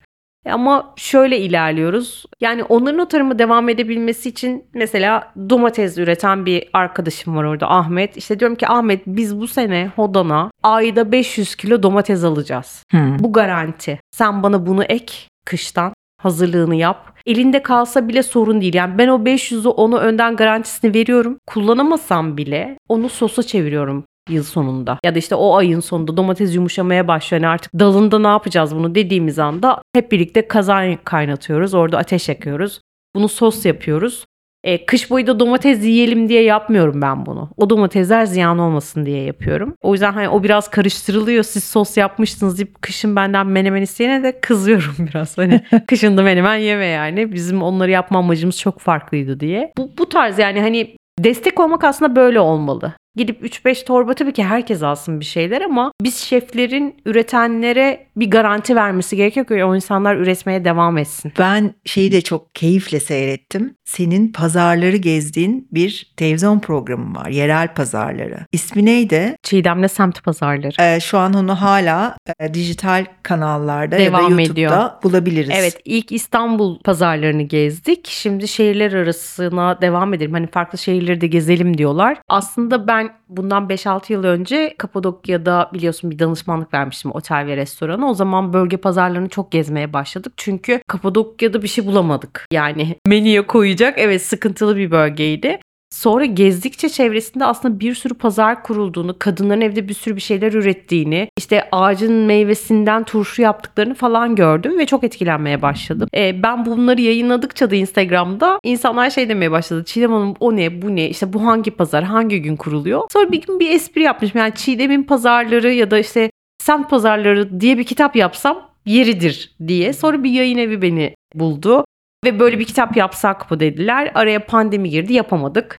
E 0.45 0.51
Ama 0.51 0.93
şöyle 0.95 1.39
ilerliyoruz. 1.39 2.25
Yani 2.41 2.63
onların 2.63 2.99
o 2.99 3.07
tarımı 3.07 3.39
devam 3.39 3.69
edebilmesi 3.69 4.29
için 4.29 4.65
mesela 4.73 5.33
domates 5.49 5.97
üreten 5.97 6.45
bir 6.45 6.69
arkadaşım 6.73 7.35
var 7.35 7.43
orada 7.43 7.71
Ahmet. 7.71 8.17
İşte 8.17 8.39
diyorum 8.39 8.55
ki 8.55 8.67
Ahmet 8.67 9.01
biz 9.07 9.39
bu 9.39 9.47
sene 9.47 9.91
Hodan'a 9.95 10.51
ayda 10.63 11.11
500 11.11 11.55
kilo 11.55 11.83
domates 11.83 12.23
alacağız. 12.23 12.83
Hmm. 12.91 13.19
Bu 13.19 13.33
garanti. 13.33 13.99
Sen 14.11 14.43
bana 14.43 14.65
bunu 14.65 14.83
ek 14.83 15.13
kıştan 15.45 15.93
hazırlığını 16.21 16.75
yap. 16.75 17.19
Elinde 17.25 17.63
kalsa 17.63 18.07
bile 18.07 18.23
sorun 18.23 18.61
değil. 18.61 18.73
Yani 18.73 18.97
ben 18.97 19.07
o 19.07 19.17
500'ü 19.17 19.67
onu 19.67 19.97
önden 19.97 20.35
garantisini 20.35 20.93
veriyorum. 20.93 21.37
Kullanamasam 21.47 22.37
bile 22.37 22.77
onu 22.89 23.09
sosa 23.09 23.43
çeviriyorum 23.43 24.03
yıl 24.29 24.43
sonunda. 24.43 24.99
Ya 25.05 25.15
da 25.15 25.19
işte 25.19 25.35
o 25.35 25.55
ayın 25.55 25.79
sonunda 25.79 26.17
domates 26.17 26.55
yumuşamaya 26.55 27.07
başlıyor. 27.07 27.41
Yani 27.43 27.51
artık 27.51 27.73
dalında 27.79 28.19
ne 28.19 28.27
yapacağız 28.27 28.75
bunu 28.75 28.95
dediğimiz 28.95 29.39
anda 29.39 29.81
hep 29.95 30.11
birlikte 30.11 30.47
kazan 30.47 30.97
kaynatıyoruz. 31.03 31.73
Orada 31.73 31.97
ateş 31.97 32.29
yakıyoruz. 32.29 32.81
Bunu 33.15 33.29
sos 33.29 33.65
yapıyoruz. 33.65 34.25
E, 34.63 34.85
kış 34.85 35.11
boyu 35.11 35.27
da 35.27 35.39
domates 35.39 35.85
yiyelim 35.85 36.29
diye 36.29 36.43
yapmıyorum 36.43 37.01
ben 37.01 37.25
bunu. 37.25 37.49
O 37.57 37.69
domatesler 37.69 38.25
ziyan 38.25 38.59
olmasın 38.59 39.05
diye 39.05 39.23
yapıyorum. 39.23 39.75
O 39.81 39.93
yüzden 39.93 40.13
hani 40.13 40.29
o 40.29 40.43
biraz 40.43 40.69
karıştırılıyor. 40.69 41.43
Siz 41.43 41.63
sos 41.63 41.97
yapmıştınız 41.97 42.57
deyip 42.57 42.81
kışın 42.81 43.15
benden 43.15 43.47
menemen 43.47 43.81
isteyene 43.81 44.23
de 44.23 44.39
kızıyorum 44.41 44.95
biraz. 45.13 45.37
Hani 45.37 45.61
kışın 45.87 46.17
da 46.17 46.23
menemen 46.23 46.55
yeme 46.55 46.85
yani. 46.85 47.33
Bizim 47.33 47.61
onları 47.63 47.91
yapma 47.91 48.19
amacımız 48.19 48.57
çok 48.57 48.79
farklıydı 48.79 49.39
diye. 49.39 49.73
Bu, 49.77 49.91
bu 49.97 50.09
tarz 50.09 50.39
yani 50.39 50.61
hani 50.61 50.95
destek 51.19 51.59
olmak 51.59 51.83
aslında 51.83 52.15
böyle 52.15 52.39
olmalı. 52.39 52.93
Gidip 53.15 53.43
3-5 53.43 53.85
torba 53.85 54.13
tabii 54.13 54.33
ki 54.33 54.43
herkes 54.43 54.83
alsın 54.83 55.19
bir 55.19 55.25
şeyler 55.25 55.61
ama 55.61 55.91
biz 56.01 56.17
şeflerin 56.17 56.95
üretenlere 57.05 58.07
bir 58.15 58.31
garanti 58.31 58.75
vermesi 58.75 59.15
gerekiyor 59.15 59.45
ki 59.45 59.63
o 59.65 59.75
insanlar 59.75 60.15
üretmeye 60.15 60.65
devam 60.65 60.97
etsin. 60.97 61.31
Ben 61.39 61.73
şeyi 61.85 62.11
de 62.11 62.21
çok 62.21 62.55
keyifle 62.55 62.99
seyrettim. 62.99 63.75
Senin 63.85 64.31
pazarları 64.31 64.97
gezdiğin 64.97 65.67
bir 65.71 66.13
televizyon 66.17 66.59
programı 66.59 67.15
var. 67.15 67.29
Yerel 67.29 67.73
pazarları. 67.73 68.37
İsmi 68.51 68.85
neydi? 68.85 69.35
Çiğdem'le 69.43 69.87
semt 69.87 70.23
pazarları. 70.23 70.81
Ee, 70.81 70.99
şu 70.99 71.17
an 71.17 71.33
onu 71.33 71.61
hala 71.61 72.17
e, 72.39 72.53
dijital 72.53 73.05
kanallarda 73.23 73.95
ya 73.95 74.01
da 74.01 74.17
Devam 74.17 74.29
YouTube'da 74.39 74.51
ediyor. 74.51 74.89
bulabiliriz. 75.03 75.49
Evet 75.53 75.81
ilk 75.85 76.11
İstanbul 76.11 76.79
pazarlarını 76.79 77.43
gezdik. 77.43 78.07
Şimdi 78.07 78.47
şehirler 78.47 78.93
arasına 78.93 79.81
devam 79.81 80.13
edelim. 80.13 80.33
Hani 80.33 80.47
farklı 80.47 80.77
şehirleri 80.77 81.21
de 81.21 81.27
gezelim 81.27 81.77
diyorlar. 81.77 82.17
Aslında 82.29 82.87
ben 82.87 82.98
bundan 83.29 83.67
5-6 83.67 84.13
yıl 84.13 84.23
önce 84.23 84.75
Kapadokya'da 84.77 85.69
biliyorsun 85.73 86.11
bir 86.11 86.19
danışmanlık 86.19 86.73
vermiştim 86.73 87.11
otel 87.11 87.45
ve 87.45 87.57
restorana. 87.57 88.09
O 88.09 88.13
zaman 88.13 88.53
bölge 88.53 88.77
pazarlarını 88.77 89.29
çok 89.29 89.51
gezmeye 89.51 89.93
başladık. 89.93 90.33
Çünkü 90.37 90.81
Kapadokya'da 90.87 91.61
bir 91.61 91.67
şey 91.67 91.85
bulamadık. 91.85 92.47
Yani 92.51 92.95
menüye 93.07 93.47
koyacak 93.47 93.93
evet 93.97 94.21
sıkıntılı 94.21 94.77
bir 94.77 94.91
bölgeydi. 94.91 95.59
Sonra 95.91 96.25
gezdikçe 96.25 96.89
çevresinde 96.89 97.45
aslında 97.45 97.79
bir 97.79 97.95
sürü 97.95 98.13
pazar 98.13 98.63
kurulduğunu, 98.63 99.19
kadınların 99.19 99.61
evde 99.61 99.87
bir 99.87 99.93
sürü 99.93 100.15
bir 100.15 100.21
şeyler 100.21 100.53
ürettiğini, 100.53 101.29
işte 101.37 101.69
ağacın 101.71 102.13
meyvesinden 102.13 103.03
turşu 103.03 103.41
yaptıklarını 103.41 103.93
falan 103.93 104.35
gördüm 104.35 104.79
ve 104.79 104.85
çok 104.85 105.03
etkilenmeye 105.03 105.61
başladım. 105.61 106.09
Ee, 106.15 106.43
ben 106.43 106.65
bunları 106.65 107.01
yayınladıkça 107.01 107.71
da 107.71 107.75
Instagram'da 107.75 108.59
insanlar 108.63 109.09
şey 109.09 109.29
demeye 109.29 109.51
başladı. 109.51 109.83
Çiğdem 109.85 110.11
Hanım 110.11 110.33
o 110.39 110.55
ne, 110.55 110.81
bu 110.81 110.95
ne, 110.95 111.09
işte 111.09 111.33
bu 111.33 111.45
hangi 111.45 111.71
pazar, 111.71 112.03
hangi 112.03 112.41
gün 112.41 112.55
kuruluyor? 112.55 113.01
Sonra 113.13 113.31
bir 113.31 113.41
gün 113.41 113.59
bir 113.59 113.69
espri 113.69 114.01
yapmışım. 114.01 114.39
Yani 114.39 114.53
Çiğdem'in 114.55 115.03
pazarları 115.03 115.73
ya 115.73 115.91
da 115.91 115.99
işte 115.99 116.31
semt 116.63 116.89
pazarları 116.89 117.61
diye 117.61 117.77
bir 117.77 117.83
kitap 117.83 118.15
yapsam 118.15 118.69
yeridir 118.85 119.55
diye. 119.67 119.93
Sonra 119.93 120.23
bir 120.23 120.31
yayın 120.31 120.57
evi 120.57 120.81
beni 120.81 121.15
buldu. 121.35 121.85
Ve 122.25 122.39
böyle 122.39 122.59
bir 122.59 122.65
kitap 122.65 122.97
yapsak 122.97 123.51
mı 123.51 123.59
dediler. 123.59 124.11
Araya 124.15 124.45
pandemi 124.45 124.89
girdi 124.89 125.13
yapamadık. 125.13 125.77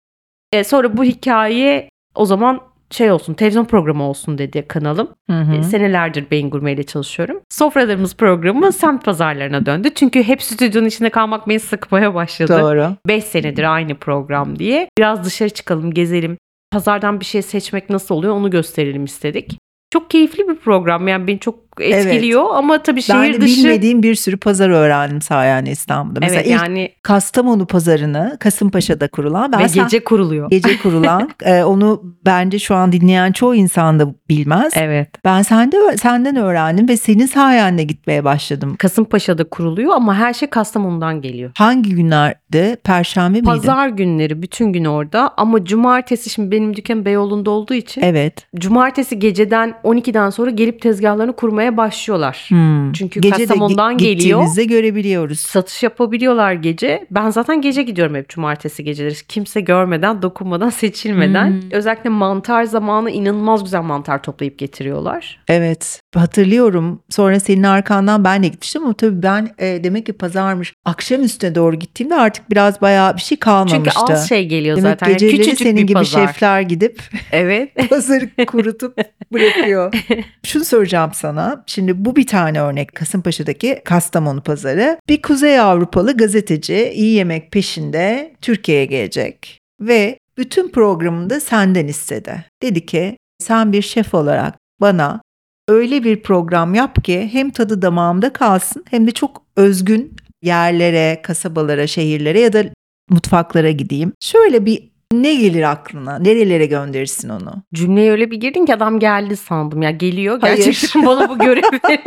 E, 0.51 0.63
sonra 0.63 0.98
bu 0.98 1.03
hikaye 1.03 1.89
o 2.15 2.25
zaman 2.25 2.62
şey 2.91 3.12
olsun 3.12 3.34
televizyon 3.34 3.65
programı 3.65 4.03
olsun 4.03 4.38
dedi 4.38 4.67
kanalım. 4.67 5.10
Hı 5.29 5.39
hı. 5.41 5.55
E, 5.55 5.63
senelerdir 5.63 6.31
Beyin 6.31 6.50
Gurme 6.50 6.72
ile 6.72 6.84
çalışıyorum. 6.84 7.41
Sofralarımız 7.50 8.15
programı 8.15 8.72
semt 8.72 9.05
pazarlarına 9.05 9.65
döndü. 9.65 9.89
Çünkü 9.96 10.24
hep 10.24 10.41
stüdyonun 10.41 10.88
içinde 10.88 11.10
kalmak 11.10 11.48
beni 11.48 11.60
sıkmaya 11.60 12.13
başladı. 12.13 12.60
Doğru. 12.62 12.96
5 13.08 13.24
senedir 13.24 13.74
aynı 13.74 13.96
program 13.96 14.60
diye. 14.60 14.89
Biraz 14.98 15.25
dışarı 15.25 15.50
çıkalım, 15.50 15.91
gezelim. 15.93 16.38
Pazardan 16.72 17.19
bir 17.19 17.25
şey 17.25 17.41
seçmek 17.41 17.89
nasıl 17.89 18.15
oluyor 18.15 18.34
onu 18.34 18.50
gösterelim 18.50 19.05
istedik. 19.05 19.58
Çok 19.93 20.10
keyifli 20.10 20.48
bir 20.48 20.55
program 20.55 21.08
yani 21.08 21.27
beni 21.27 21.39
çok 21.39 21.69
etkiliyor 21.86 22.46
ama 22.56 22.84
tabii 22.84 23.02
Ben 23.10 23.24
şehir 23.24 23.34
de 23.34 23.42
dışı 23.42 23.58
bilmediğim 23.64 24.04
bir 24.04 24.16
sürü 24.16 24.38
pazar 24.38 24.70
öğrendim 24.70 25.22
sayende 25.22 25.72
İstanbul'da. 25.72 26.20
Mesela 26.20 26.42
Evet 26.42 26.52
yani 26.52 26.90
Kastamonu 27.04 27.66
pazarını 27.68 28.38
Kasımpaşa'da 28.40 29.08
kurulan 29.08 29.52
ben 29.52 29.60
ve 29.60 29.68
sen- 29.70 29.84
gece 29.84 30.04
kuruluyor. 30.04 30.50
gece 30.50 30.78
kurulan 30.78 31.30
e, 31.46 31.64
onu 31.64 32.04
bence 32.26 32.60
şu 32.60 32.76
an 32.76 32.92
dinleyen 32.92 33.32
çoğu 33.32 33.56
insan 33.56 34.00
da 34.00 34.08
bilmez. 34.30 34.74
Evet. 34.76 35.10
Ben 35.26 35.42
sende 35.42 35.78
senden 35.98 36.36
öğrendim 36.36 36.88
ve 36.90 36.98
senin 36.98 37.26
sayende 37.26 37.84
gitmeye 37.84 38.24
başladım. 38.24 38.76
Kasımpaşa'da 38.80 39.44
kuruluyor 39.44 39.94
ama 39.96 40.16
her 40.16 40.34
şey 40.34 40.50
Kastamonu'dan 40.50 41.22
geliyor. 41.22 41.52
Hangi 41.58 41.96
günlerde? 41.96 42.78
Perşembe 42.84 43.30
miydi? 43.38 43.46
Pazar 43.46 43.88
günleri 43.88 44.42
bütün 44.42 44.74
gün 44.74 44.86
orada 44.86 45.34
ama 45.38 45.66
cumartesi 45.66 46.30
şimdi 46.30 46.52
benim 46.52 46.76
dükkan 46.76 47.06
Beyoğlu'nda 47.06 47.52
olduğu 47.52 47.74
için 47.74 48.02
Evet. 48.02 48.48
cumartesi 48.56 49.20
geceden 49.20 49.74
12'den 49.84 50.30
sonra 50.30 50.50
gelip 50.52 50.82
tezgahlarını 50.82 51.34
kurmaya 51.34 51.69
başlıyorlar. 51.78 52.46
Hmm. 52.50 52.92
Çünkü 52.94 53.20
Gece 53.22 53.36
Kastamonu'dan 53.38 53.94
gi- 53.94 53.98
geliyor. 53.98 54.16
gittiğimizde 54.18 54.64
görebiliyoruz. 54.66 55.40
Satış 55.40 55.84
yapabiliyorlar 55.84 56.54
gece. 56.54 57.08
Ben 57.12 57.30
zaten 57.30 57.62
gece 57.62 57.84
gidiyorum 57.84 58.16
hep 58.16 58.30
cumartesi 58.30 58.84
geceleri. 58.84 59.14
Kimse 59.28 59.62
görmeden, 59.62 60.22
dokunmadan, 60.22 60.70
seçilmeden. 60.70 61.48
Hmm. 61.50 61.72
Özellikle 61.72 62.10
mantar 62.10 62.64
zamanı 62.64 63.12
inanılmaz 63.12 63.64
güzel 63.64 63.82
mantar 63.82 64.24
toplayıp 64.24 64.58
getiriyorlar. 64.58 65.40
Evet 65.48 66.02
hatırlıyorum. 66.16 67.02
Sonra 67.10 67.40
senin 67.40 67.64
arkandan 67.64 68.24
ben 68.24 68.44
de 68.44 68.48
gitmiştim 68.48 68.84
ama 68.84 68.94
tabii 68.94 69.24
ben 69.24 69.50
e, 69.60 69.84
demek 69.84 70.06
ki 70.06 70.14
pazarmış. 70.14 70.74
Akşam 70.86 71.24
üstüne 71.24 71.56
doğru 71.56 71.76
gittiğimde 71.76 72.16
artık 72.16 72.50
biraz 72.52 72.82
bayağı 72.82 73.16
bir 73.16 73.22
şey 73.22 73.38
kalmamıştı. 73.40 73.78
Çünkü 74.00 74.14
az 74.14 74.30
şey 74.30 74.48
geliyor 74.48 74.78
Demek 74.78 74.90
zaten. 74.92 75.08
Yani 75.08 75.14
geceleri 75.18 75.38
Küçücük 75.38 75.60
senin 75.60 75.78
bir 75.78 75.82
gibi 75.82 75.94
pazar. 75.94 76.28
şefler 76.28 76.62
gidip 76.62 77.02
Evet. 77.32 77.70
pazarı 77.90 78.46
kurutup 78.48 78.98
bırakıyor. 79.34 79.94
Şunu 80.46 80.66
soracağım 80.66 81.12
sana. 81.14 81.59
Şimdi 81.66 82.06
bu 82.06 82.16
bir 82.16 82.28
tane 82.28 82.62
örnek 82.62 82.96
Kasımpaşa'daki 82.96 83.82
Kastamonu 83.86 84.42
pazarı. 84.42 84.98
Bir 85.10 85.22
Kuzey 85.22 85.60
Avrupalı 85.60 86.18
gazeteci 86.18 86.92
iyi 86.96 87.13
yemek 87.13 87.51
peşinde 87.51 88.34
Türkiye'ye 88.42 88.86
gelecek 88.86 89.60
ve 89.82 90.20
bütün 90.38 90.70
programını 90.70 91.30
da 91.30 91.39
senden 91.39 91.88
istedi. 91.88 92.46
Dedi 92.62 92.86
ki 92.86 93.18
sen 93.39 93.72
bir 93.72 93.82
şef 93.82 94.13
olarak 94.13 94.58
bana 94.82 95.22
öyle 95.68 96.04
bir 96.04 96.24
program 96.24 96.74
yap 96.74 97.04
ki 97.04 97.30
hem 97.32 97.50
tadı 97.50 97.82
damağımda 97.82 98.34
kalsın 98.34 98.84
hem 98.89 99.08
de 99.08 99.12
çok 99.12 99.44
özgün 99.56 100.16
yerlere, 100.44 101.22
kasabalara, 101.22 101.88
şehirlere 101.88 102.39
ya 102.39 102.54
da 102.54 102.63
mutfaklara 103.10 103.72
gideyim. 103.72 104.13
Şöyle 104.20 104.66
bir 104.66 104.88
ne 105.13 105.34
gelir 105.36 105.72
aklına? 105.72 106.20
Nerelere 106.20 106.66
gönderirsin 106.66 107.30
onu? 107.30 107.54
Cümleye 107.74 108.12
öyle 108.12 108.32
bir 108.32 108.38
girdin 108.38 108.66
ki 108.66 108.74
adam 108.75 109.00
geldi 109.00 109.38
sandım. 109.38 109.82
Ya 109.82 109.92
geliyor 109.92 110.38
Hayır. 110.42 110.58
gerçekten 110.66 111.06
bana 111.06 111.30
bu 111.30 111.38
görevi. 111.38 111.80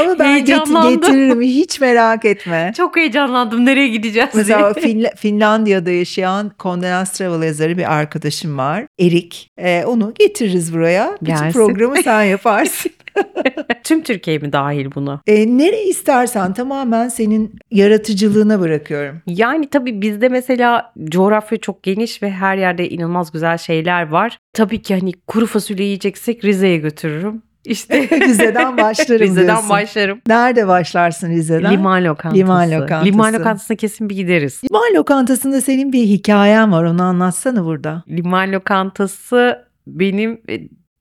Ama 0.00 0.18
ben 0.18 0.44
get- 0.44 0.90
getiririm 0.90 1.40
hiç 1.40 1.80
merak 1.80 2.24
etme. 2.24 2.72
Çok 2.76 2.96
heyecanlandım. 2.96 3.66
Nereye 3.66 3.88
gideceğiz 3.88 4.28
Mesela. 4.34 4.70
Finla- 4.74 5.16
Finlandiya'da 5.16 5.90
yaşayan 5.90 6.52
Condé 6.58 6.90
Nast 6.90 7.14
Travel 7.18 7.42
yazarı 7.46 7.78
bir 7.78 7.92
arkadaşım 7.94 8.58
var. 8.58 8.84
Erik. 9.00 9.50
Ee, 9.58 9.84
onu 9.86 10.14
getiririz 10.18 10.74
buraya. 10.74 11.12
Bütün 11.22 11.26
Gelsin. 11.34 11.52
programı 11.52 11.96
sen 12.02 12.22
yaparsın. 12.22 12.92
Tüm 13.84 14.02
Türkiye 14.02 14.38
mi 14.38 14.52
dahil 14.52 14.90
buna? 14.94 15.20
Ee, 15.26 15.58
nereye 15.58 15.84
istersen 15.84 16.52
tamamen 16.54 17.08
senin 17.08 17.54
yaratıcılığına 17.70 18.60
bırakıyorum. 18.60 19.22
Yani 19.26 19.70
tabii 19.70 20.02
bizde 20.02 20.28
mesela 20.28 20.92
coğrafya 21.04 21.58
çok 21.58 21.82
geniş 21.82 22.22
ve 22.22 22.30
her 22.30 22.56
yerde 22.56 22.88
inanılmaz 22.88 23.32
güzel 23.32 23.58
şeyler 23.58 24.08
var. 24.08 24.38
Tabii 24.52 24.82
ki 24.82 24.94
hani 24.94 25.12
kuru 25.26 25.46
fasulye 25.46 25.84
yiyeceksek 25.84 26.44
Rize'ye 26.44 26.76
götürürüm. 26.76 27.42
İşte 27.64 28.08
Rize'den 28.20 28.76
başlarım 28.76 29.26
Rize'den 29.26 29.46
diyorsun. 29.46 29.70
başlarım. 29.70 30.20
Nerede 30.26 30.66
başlarsın 30.68 31.30
Rize'den? 31.30 31.72
Liman 31.72 32.04
lokantası. 32.04 32.36
Liman 32.36 32.70
lokantası. 32.70 33.06
Liman 33.06 33.34
lokantasına 33.34 33.76
kesin 33.76 34.10
bir 34.10 34.16
gideriz. 34.16 34.60
Liman 34.64 34.94
lokantasında 34.94 35.60
senin 35.60 35.92
bir 35.92 36.02
hikayen 36.02 36.72
var 36.72 36.84
onu 36.84 37.02
anlatsana 37.02 37.64
burada. 37.64 38.04
Liman 38.08 38.52
lokantası 38.52 39.64
benim 39.86 40.40
e, 40.50 40.60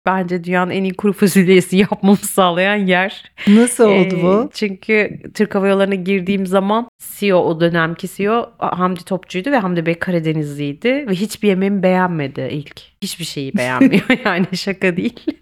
bence 0.08 0.44
dünyanın 0.44 0.72
en 0.72 0.84
iyi 0.84 0.94
kuru 0.94 1.14
fasulyesi 1.14 1.78
yapmamı 1.92 2.18
sağlayan 2.18 2.76
yer. 2.76 3.32
Nasıl 3.48 3.84
oldu 3.84 4.16
Ee, 4.20 4.24
bu? 4.24 4.50
Çünkü 4.54 5.20
Türk 5.34 5.56
Hava 5.56 5.68
Yolları'na 5.68 5.96
girdiğim 5.96 6.46
zaman 6.46 6.88
CEO 7.18 7.38
o 7.38 7.60
dönemki 7.60 8.08
CEO 8.16 8.50
Hamdi 8.60 9.06
Topçu'ydu 9.06 9.52
ve 9.52 9.58
Hamdi 9.58 9.86
Bey 9.86 9.94
Karadenizliydi 9.94 10.90
ve 10.90 11.12
hiçbir 11.12 11.48
yemeğimi 11.48 11.84
beğenmedi 11.84 12.50
ilk. 12.52 12.82
Hiçbir 13.02 13.26
şeyi 13.26 13.54
beğenmiyor 13.58 14.04
yani 14.26 14.46
şaka 14.54 14.98
değil. 14.98 15.20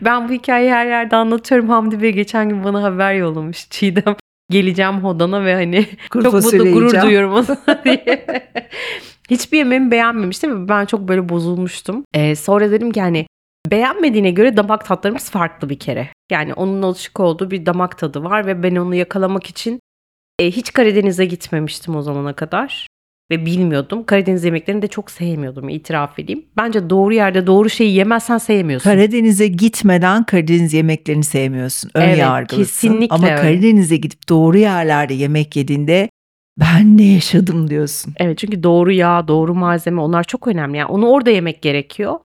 Ben 0.00 0.28
bu 0.28 0.32
hikayeyi 0.32 0.72
her 0.72 0.86
yerde 0.86 1.16
anlatıyorum. 1.16 1.68
Hamdi 1.68 2.02
Bey 2.02 2.12
geçen 2.12 2.48
gün 2.48 2.64
bana 2.64 2.82
haber 2.82 3.14
yollamış. 3.14 3.70
Çiğdem 3.70 4.16
geleceğim 4.50 4.92
Hodan'a 4.92 5.44
ve 5.44 5.54
hani 5.54 5.86
Kuru 6.10 6.22
çok 6.22 6.34
mutlu 6.34 6.72
gurur 6.72 7.02
duyuyorum 7.02 7.32
ona 7.32 7.84
diye. 7.84 8.26
Hiçbir 9.30 9.58
yemeğimi 9.58 9.90
beğenmemiştim 9.90 10.64
ve 10.64 10.68
ben 10.68 10.84
çok 10.84 11.08
böyle 11.08 11.28
bozulmuştum. 11.28 12.04
Ee, 12.14 12.36
sonra 12.36 12.70
dedim 12.70 12.90
ki 12.90 13.00
hani 13.00 13.26
beğenmediğine 13.70 14.30
göre 14.30 14.56
damak 14.56 14.86
tatlarımız 14.86 15.30
farklı 15.30 15.68
bir 15.68 15.78
kere. 15.78 16.08
Yani 16.32 16.54
onun 16.54 16.82
alışık 16.82 17.20
olduğu 17.20 17.50
bir 17.50 17.66
damak 17.66 17.98
tadı 17.98 18.24
var 18.24 18.46
ve 18.46 18.62
ben 18.62 18.76
onu 18.76 18.94
yakalamak 18.94 19.46
için 19.46 19.80
e, 20.38 20.50
hiç 20.50 20.72
Karadeniz'e 20.72 21.24
gitmemiştim 21.24 21.96
o 21.96 22.02
zamana 22.02 22.32
kadar. 22.32 22.86
Ve 23.30 23.46
bilmiyordum. 23.46 24.04
Karadeniz 24.04 24.44
yemeklerini 24.44 24.82
de 24.82 24.88
çok 24.88 25.10
sevmiyordum 25.10 25.68
itiraf 25.68 26.18
edeyim. 26.18 26.44
Bence 26.56 26.90
doğru 26.90 27.14
yerde 27.14 27.46
doğru 27.46 27.70
şeyi 27.70 27.94
yemezsen 27.94 28.38
sevmiyorsun. 28.38 28.90
Karadeniz'e 28.90 29.46
gitmeden 29.46 30.24
Karadeniz 30.24 30.74
yemeklerini 30.74 31.24
sevmiyorsun. 31.24 31.90
Ön 31.94 32.00
Evet, 32.00 32.18
yargılısın. 32.18 32.64
kesinlikle 32.64 33.14
Ama 33.14 33.26
öyle. 33.26 33.36
Karadeniz'e 33.36 33.96
gidip 33.96 34.28
doğru 34.28 34.58
yerlerde 34.58 35.14
yemek 35.14 35.56
yediğinde 35.56 36.08
ben 36.60 36.98
ne 36.98 37.02
yaşadım 37.04 37.70
diyorsun. 37.70 38.14
Evet 38.16 38.38
çünkü 38.38 38.62
doğru 38.62 38.92
yağ, 38.92 39.28
doğru 39.28 39.54
malzeme 39.54 40.00
onlar 40.00 40.24
çok 40.24 40.48
önemli. 40.48 40.76
Yani 40.76 40.88
onu 40.88 41.08
orada 41.08 41.30
yemek 41.30 41.62
gerekiyor. 41.62 42.18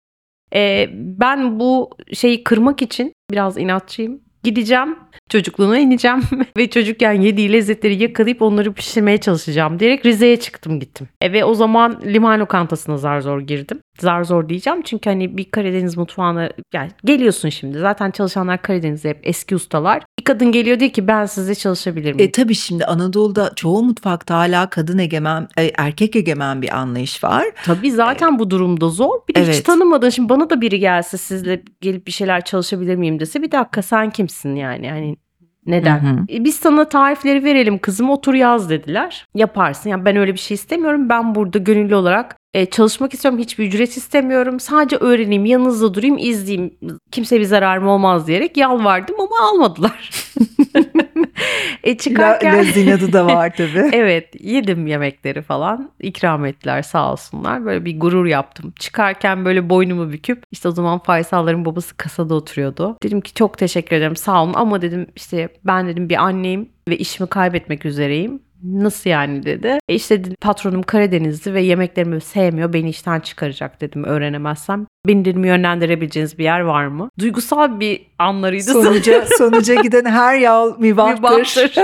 Ee, 0.56 0.90
ben 0.94 1.60
bu 1.60 1.90
şeyi 2.14 2.44
kırmak 2.44 2.82
için 2.82 3.14
biraz 3.32 3.58
inatçıyım. 3.58 4.22
Gideceğim, 4.44 4.96
çocukluğuna 5.30 5.80
ineceğim 5.80 6.22
ve 6.58 6.70
çocukken 6.70 7.14
yediği 7.14 7.54
lezzetleri 7.54 8.04
yakalayıp 8.04 8.42
onları 8.42 8.74
pişirmeye 8.74 9.18
çalışacağım 9.18 9.80
diyerek 9.80 10.06
Rize'ye 10.06 10.40
çıktım 10.40 10.80
gittim. 10.80 11.08
E, 11.22 11.34
ve 11.34 11.46
o 11.46 11.54
zaman 11.54 12.02
liman 12.06 12.40
lokantasına 12.40 12.98
zar 12.98 13.22
zor 13.22 13.42
girdim. 13.42 13.80
Zar 14.00 14.24
zor 14.24 14.50
diyeceğim 14.50 14.82
çünkü 14.82 15.10
hani 15.10 15.38
bir 15.38 15.52
Karadeniz 15.52 15.98
mutfağına 15.98 16.50
yani 16.74 16.90
geliyorsun 17.06 17.50
şimdi. 17.50 17.80
Zaten 17.80 18.12
çalışanlar 18.12 18.62
Karadeniz'de 18.62 19.10
hep 19.10 19.20
eski 19.24 19.56
ustalar. 19.56 20.04
Bir 20.20 20.24
kadın 20.24 20.52
geliyor 20.52 20.80
diyor 20.80 20.92
ki 20.92 21.08
ben 21.08 21.26
sizde 21.26 21.56
çalışabilir 21.56 22.14
miyim? 22.14 22.28
E 22.28 22.32
tabii 22.32 22.56
şimdi 22.56 22.86
Anadolu'da 22.86 23.52
çoğu 23.56 23.84
mutfakta 23.84 24.36
hala 24.38 24.70
kadın 24.70 24.98
egemen, 24.98 25.48
e, 25.58 25.72
erkek 25.78 26.16
egemen 26.16 26.62
bir 26.62 26.78
anlayış 26.78 27.24
var. 27.24 27.46
Tabii 27.66 27.92
zaten 27.92 28.40
bu 28.40 28.50
durumda 28.50 28.90
zor. 28.90 29.20
Bir 29.30 29.36
de 29.36 29.42
hiç 29.42 29.48
Evet. 29.48 29.66
tanımadın. 29.66 30.10
Şimdi 30.10 30.30
bana 30.30 30.50
da 30.50 30.62
biri 30.62 30.80
gelse 30.80 31.18
sizle 31.18 31.62
gelip 31.82 32.08
bir 32.08 32.12
şeyler 32.12 32.42
çalışabilir 32.46 32.96
miyim 32.96 33.20
dese 33.20 33.42
bir 33.42 33.52
dakika 33.52 33.82
sen 33.82 34.10
kimsin 34.10 34.56
yani? 34.56 34.90
Hani 34.90 35.18
neden? 35.66 36.00
Hı 36.00 36.08
hı. 36.22 36.26
E, 36.30 36.44
Biz 36.44 36.56
sana 36.56 36.90
tarifleri 36.90 37.44
verelim 37.44 37.80
kızım 37.80 38.10
otur 38.10 38.34
yaz 38.34 38.70
dediler. 38.70 39.28
Yaparsın. 39.36 39.90
Yani 39.90 40.06
ben 40.06 40.16
öyle 40.16 40.34
bir 40.34 40.40
şey 40.40 40.56
istemiyorum. 40.56 41.10
Ben 41.10 41.36
burada 41.36 41.58
gönüllü 41.58 41.96
olarak 41.96 42.36
e, 42.56 42.66
çalışmak 42.66 43.14
istiyorum. 43.14 43.40
Hiçbir 43.40 43.68
ücret 43.68 43.98
istemiyorum. 43.98 44.60
Sadece 44.60 44.96
öğreneyim, 44.96 45.46
yanınızda 45.46 45.94
durayım, 45.94 46.18
izleyeyim. 46.18 46.78
Kimseye 47.12 47.40
bir 47.40 47.46
zararım 47.46 47.88
olmaz 47.88 48.28
diyerek 48.28 48.58
yalvardım 48.58 49.16
ama 49.20 49.50
almadılar. 49.50 50.12
e, 51.84 51.98
çıkarken... 51.98 52.58
Lazinadı 52.58 53.14
da 53.14 53.26
var 53.26 53.54
tabii. 53.58 53.90
Evet 53.92 54.36
yedim 54.40 54.88
yemekleri 54.88 55.42
falan 55.42 55.92
ikram 56.00 56.46
ettiler 56.46 56.82
sağ 56.82 57.12
olsunlar 57.12 57.66
böyle 57.66 57.86
bir 57.86 58.00
gurur 58.00 58.26
yaptım 58.26 58.74
çıkarken 58.80 59.46
böyle 59.46 59.70
boynumu 59.70 60.12
büküp 60.12 60.44
işte 60.52 60.68
o 60.68 60.72
zaman 60.72 61.00
Faysalların 61.00 61.66
babası 61.66 61.98
kasada 61.98 62.36
oturuyordu 62.36 62.98
dedim 63.04 63.22
ki 63.22 63.34
çok 63.34 63.58
teşekkür 63.58 63.96
ederim 63.96 64.16
sağ 64.16 64.44
olun 64.44 64.54
ama 64.56 64.82
dedim 64.82 65.08
işte 65.16 65.50
ben 65.64 65.88
dedim 65.88 66.10
bir 66.10 66.24
anneyim 66.24 66.70
ve 66.90 66.98
işimi 66.98 67.30
kaybetmek 67.30 67.86
üzereyim 67.86 68.40
Nasıl 68.74 69.10
yani 69.10 69.46
dedi. 69.46 69.78
E 69.90 69.96
işte 69.96 70.22
patronum 70.42 70.84
Karadenizli 70.84 71.54
ve 71.54 71.62
yemeklerimi 71.62 72.22
sevmiyor. 72.22 72.74
Beni 72.74 72.90
işten 72.90 73.20
çıkaracak 73.20 73.82
dedim 73.82 74.04
öğrenemezsem. 74.04 74.86
Beni 75.08 75.26
dedim 75.26 75.46
yönlendirebileceğiniz 75.46 76.38
bir 76.38 76.44
yer 76.44 76.60
var 76.60 76.86
mı? 76.88 77.10
Duygusal 77.20 77.80
bir 77.80 78.02
anlarıydı. 78.20 78.64
Sonuca, 78.64 79.26
sonuca 79.38 79.76
giden 79.82 80.06
her 80.06 80.38
yol 80.40 80.74
mübahtır. 80.80 81.76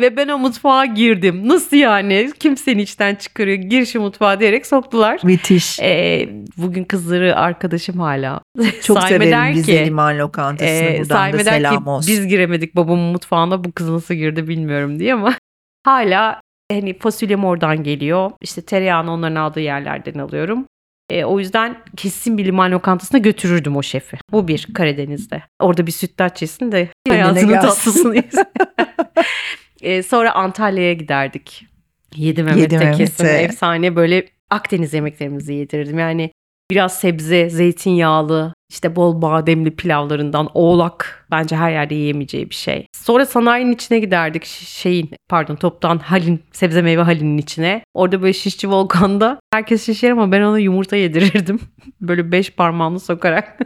Ve 0.00 0.16
ben 0.16 0.28
o 0.28 0.38
mutfağa 0.38 0.84
girdim. 0.84 1.48
Nasıl 1.48 1.76
yani? 1.76 2.30
Kim 2.40 2.56
seni 2.56 2.82
içten 2.82 3.14
çıkarıyor? 3.14 3.56
Gir 3.58 3.86
şu 3.86 4.00
mutfağa 4.00 4.40
diyerek 4.40 4.66
soktular. 4.66 5.20
Müthiş. 5.24 5.78
Ee, 5.80 6.28
bugün 6.56 6.84
kızları 6.84 7.36
arkadaşım 7.36 8.00
hala. 8.00 8.40
Çok 8.82 9.02
severim 9.02 9.54
Rize 9.54 9.78
ki, 9.78 9.86
Liman 9.86 10.18
Lokantası'nı. 10.18 10.68
e, 10.68 10.98
Buradan 11.00 11.32
da 11.32 11.38
ki 11.38 11.44
selam 11.44 11.86
olsun. 11.86 12.08
biz 12.12 12.26
giremedik 12.26 12.76
babamın 12.76 13.12
mutfağına 13.12 13.64
bu 13.64 13.72
kız 13.72 13.88
nasıl 13.90 14.14
girdi 14.14 14.48
bilmiyorum 14.48 14.98
diye 14.98 15.14
ama 15.14 15.34
hala 15.84 16.40
hani 16.72 16.98
fasulyem 16.98 17.44
oradan 17.44 17.82
geliyor. 17.82 18.30
İşte 18.40 18.62
tereyağını 18.62 19.12
onların 19.12 19.34
aldığı 19.36 19.60
yerlerden 19.60 20.18
alıyorum. 20.18 20.66
E, 21.10 21.24
o 21.24 21.38
yüzden 21.38 21.76
kesin 21.96 22.38
bir 22.38 22.44
liman 22.44 22.70
lokantasına 22.72 23.18
götürürdüm 23.18 23.76
o 23.76 23.82
şefi. 23.82 24.16
Bu 24.32 24.48
bir 24.48 24.66
Karadeniz'de. 24.74 25.42
Orada 25.60 25.86
bir 25.86 25.92
sütlaç 25.92 26.42
yesin 26.42 26.72
de 26.72 26.88
hayatının 27.08 27.52
tatlısını 27.60 28.16
yesin. 28.16 28.44
E, 29.80 30.02
sonra 30.02 30.32
Antalya'ya 30.32 30.92
giderdik. 30.92 31.66
Yedi 32.16 32.42
Mehmet'te 32.42 32.62
Yedi 32.62 32.78
Mehmet'e. 32.78 33.04
kesin 33.04 33.24
efsane 33.26 33.96
böyle 33.96 34.26
Akdeniz 34.50 34.94
yemeklerimizi 34.94 35.54
yedirirdim. 35.54 35.98
Yani 35.98 36.30
biraz 36.70 36.98
sebze, 36.98 37.50
zeytinyağlı, 37.50 38.54
işte 38.70 38.96
bol 38.96 39.22
bademli 39.22 39.76
pilavlarından 39.76 40.48
oğlak 40.54 41.26
bence 41.30 41.56
her 41.56 41.70
yerde 41.70 41.94
yiyemeyeceği 41.94 42.50
bir 42.50 42.54
şey. 42.54 42.86
Sonra 42.96 43.26
sanayinin 43.26 43.72
içine 43.72 43.98
giderdik 43.98 44.44
şeyin 44.44 45.10
pardon 45.28 45.56
toptan 45.56 45.98
halin 45.98 46.42
sebze 46.52 46.82
meyve 46.82 47.02
halinin 47.02 47.38
içine. 47.38 47.82
Orada 47.94 48.22
böyle 48.22 48.32
şişçi 48.32 48.70
volkanda 48.70 49.40
herkes 49.52 49.86
şişer 49.86 50.10
ama 50.10 50.32
ben 50.32 50.40
ona 50.42 50.58
yumurta 50.58 50.96
yedirirdim. 50.96 51.60
böyle 52.00 52.32
beş 52.32 52.50
parmağımı 52.50 53.00
sokarak. 53.00 53.58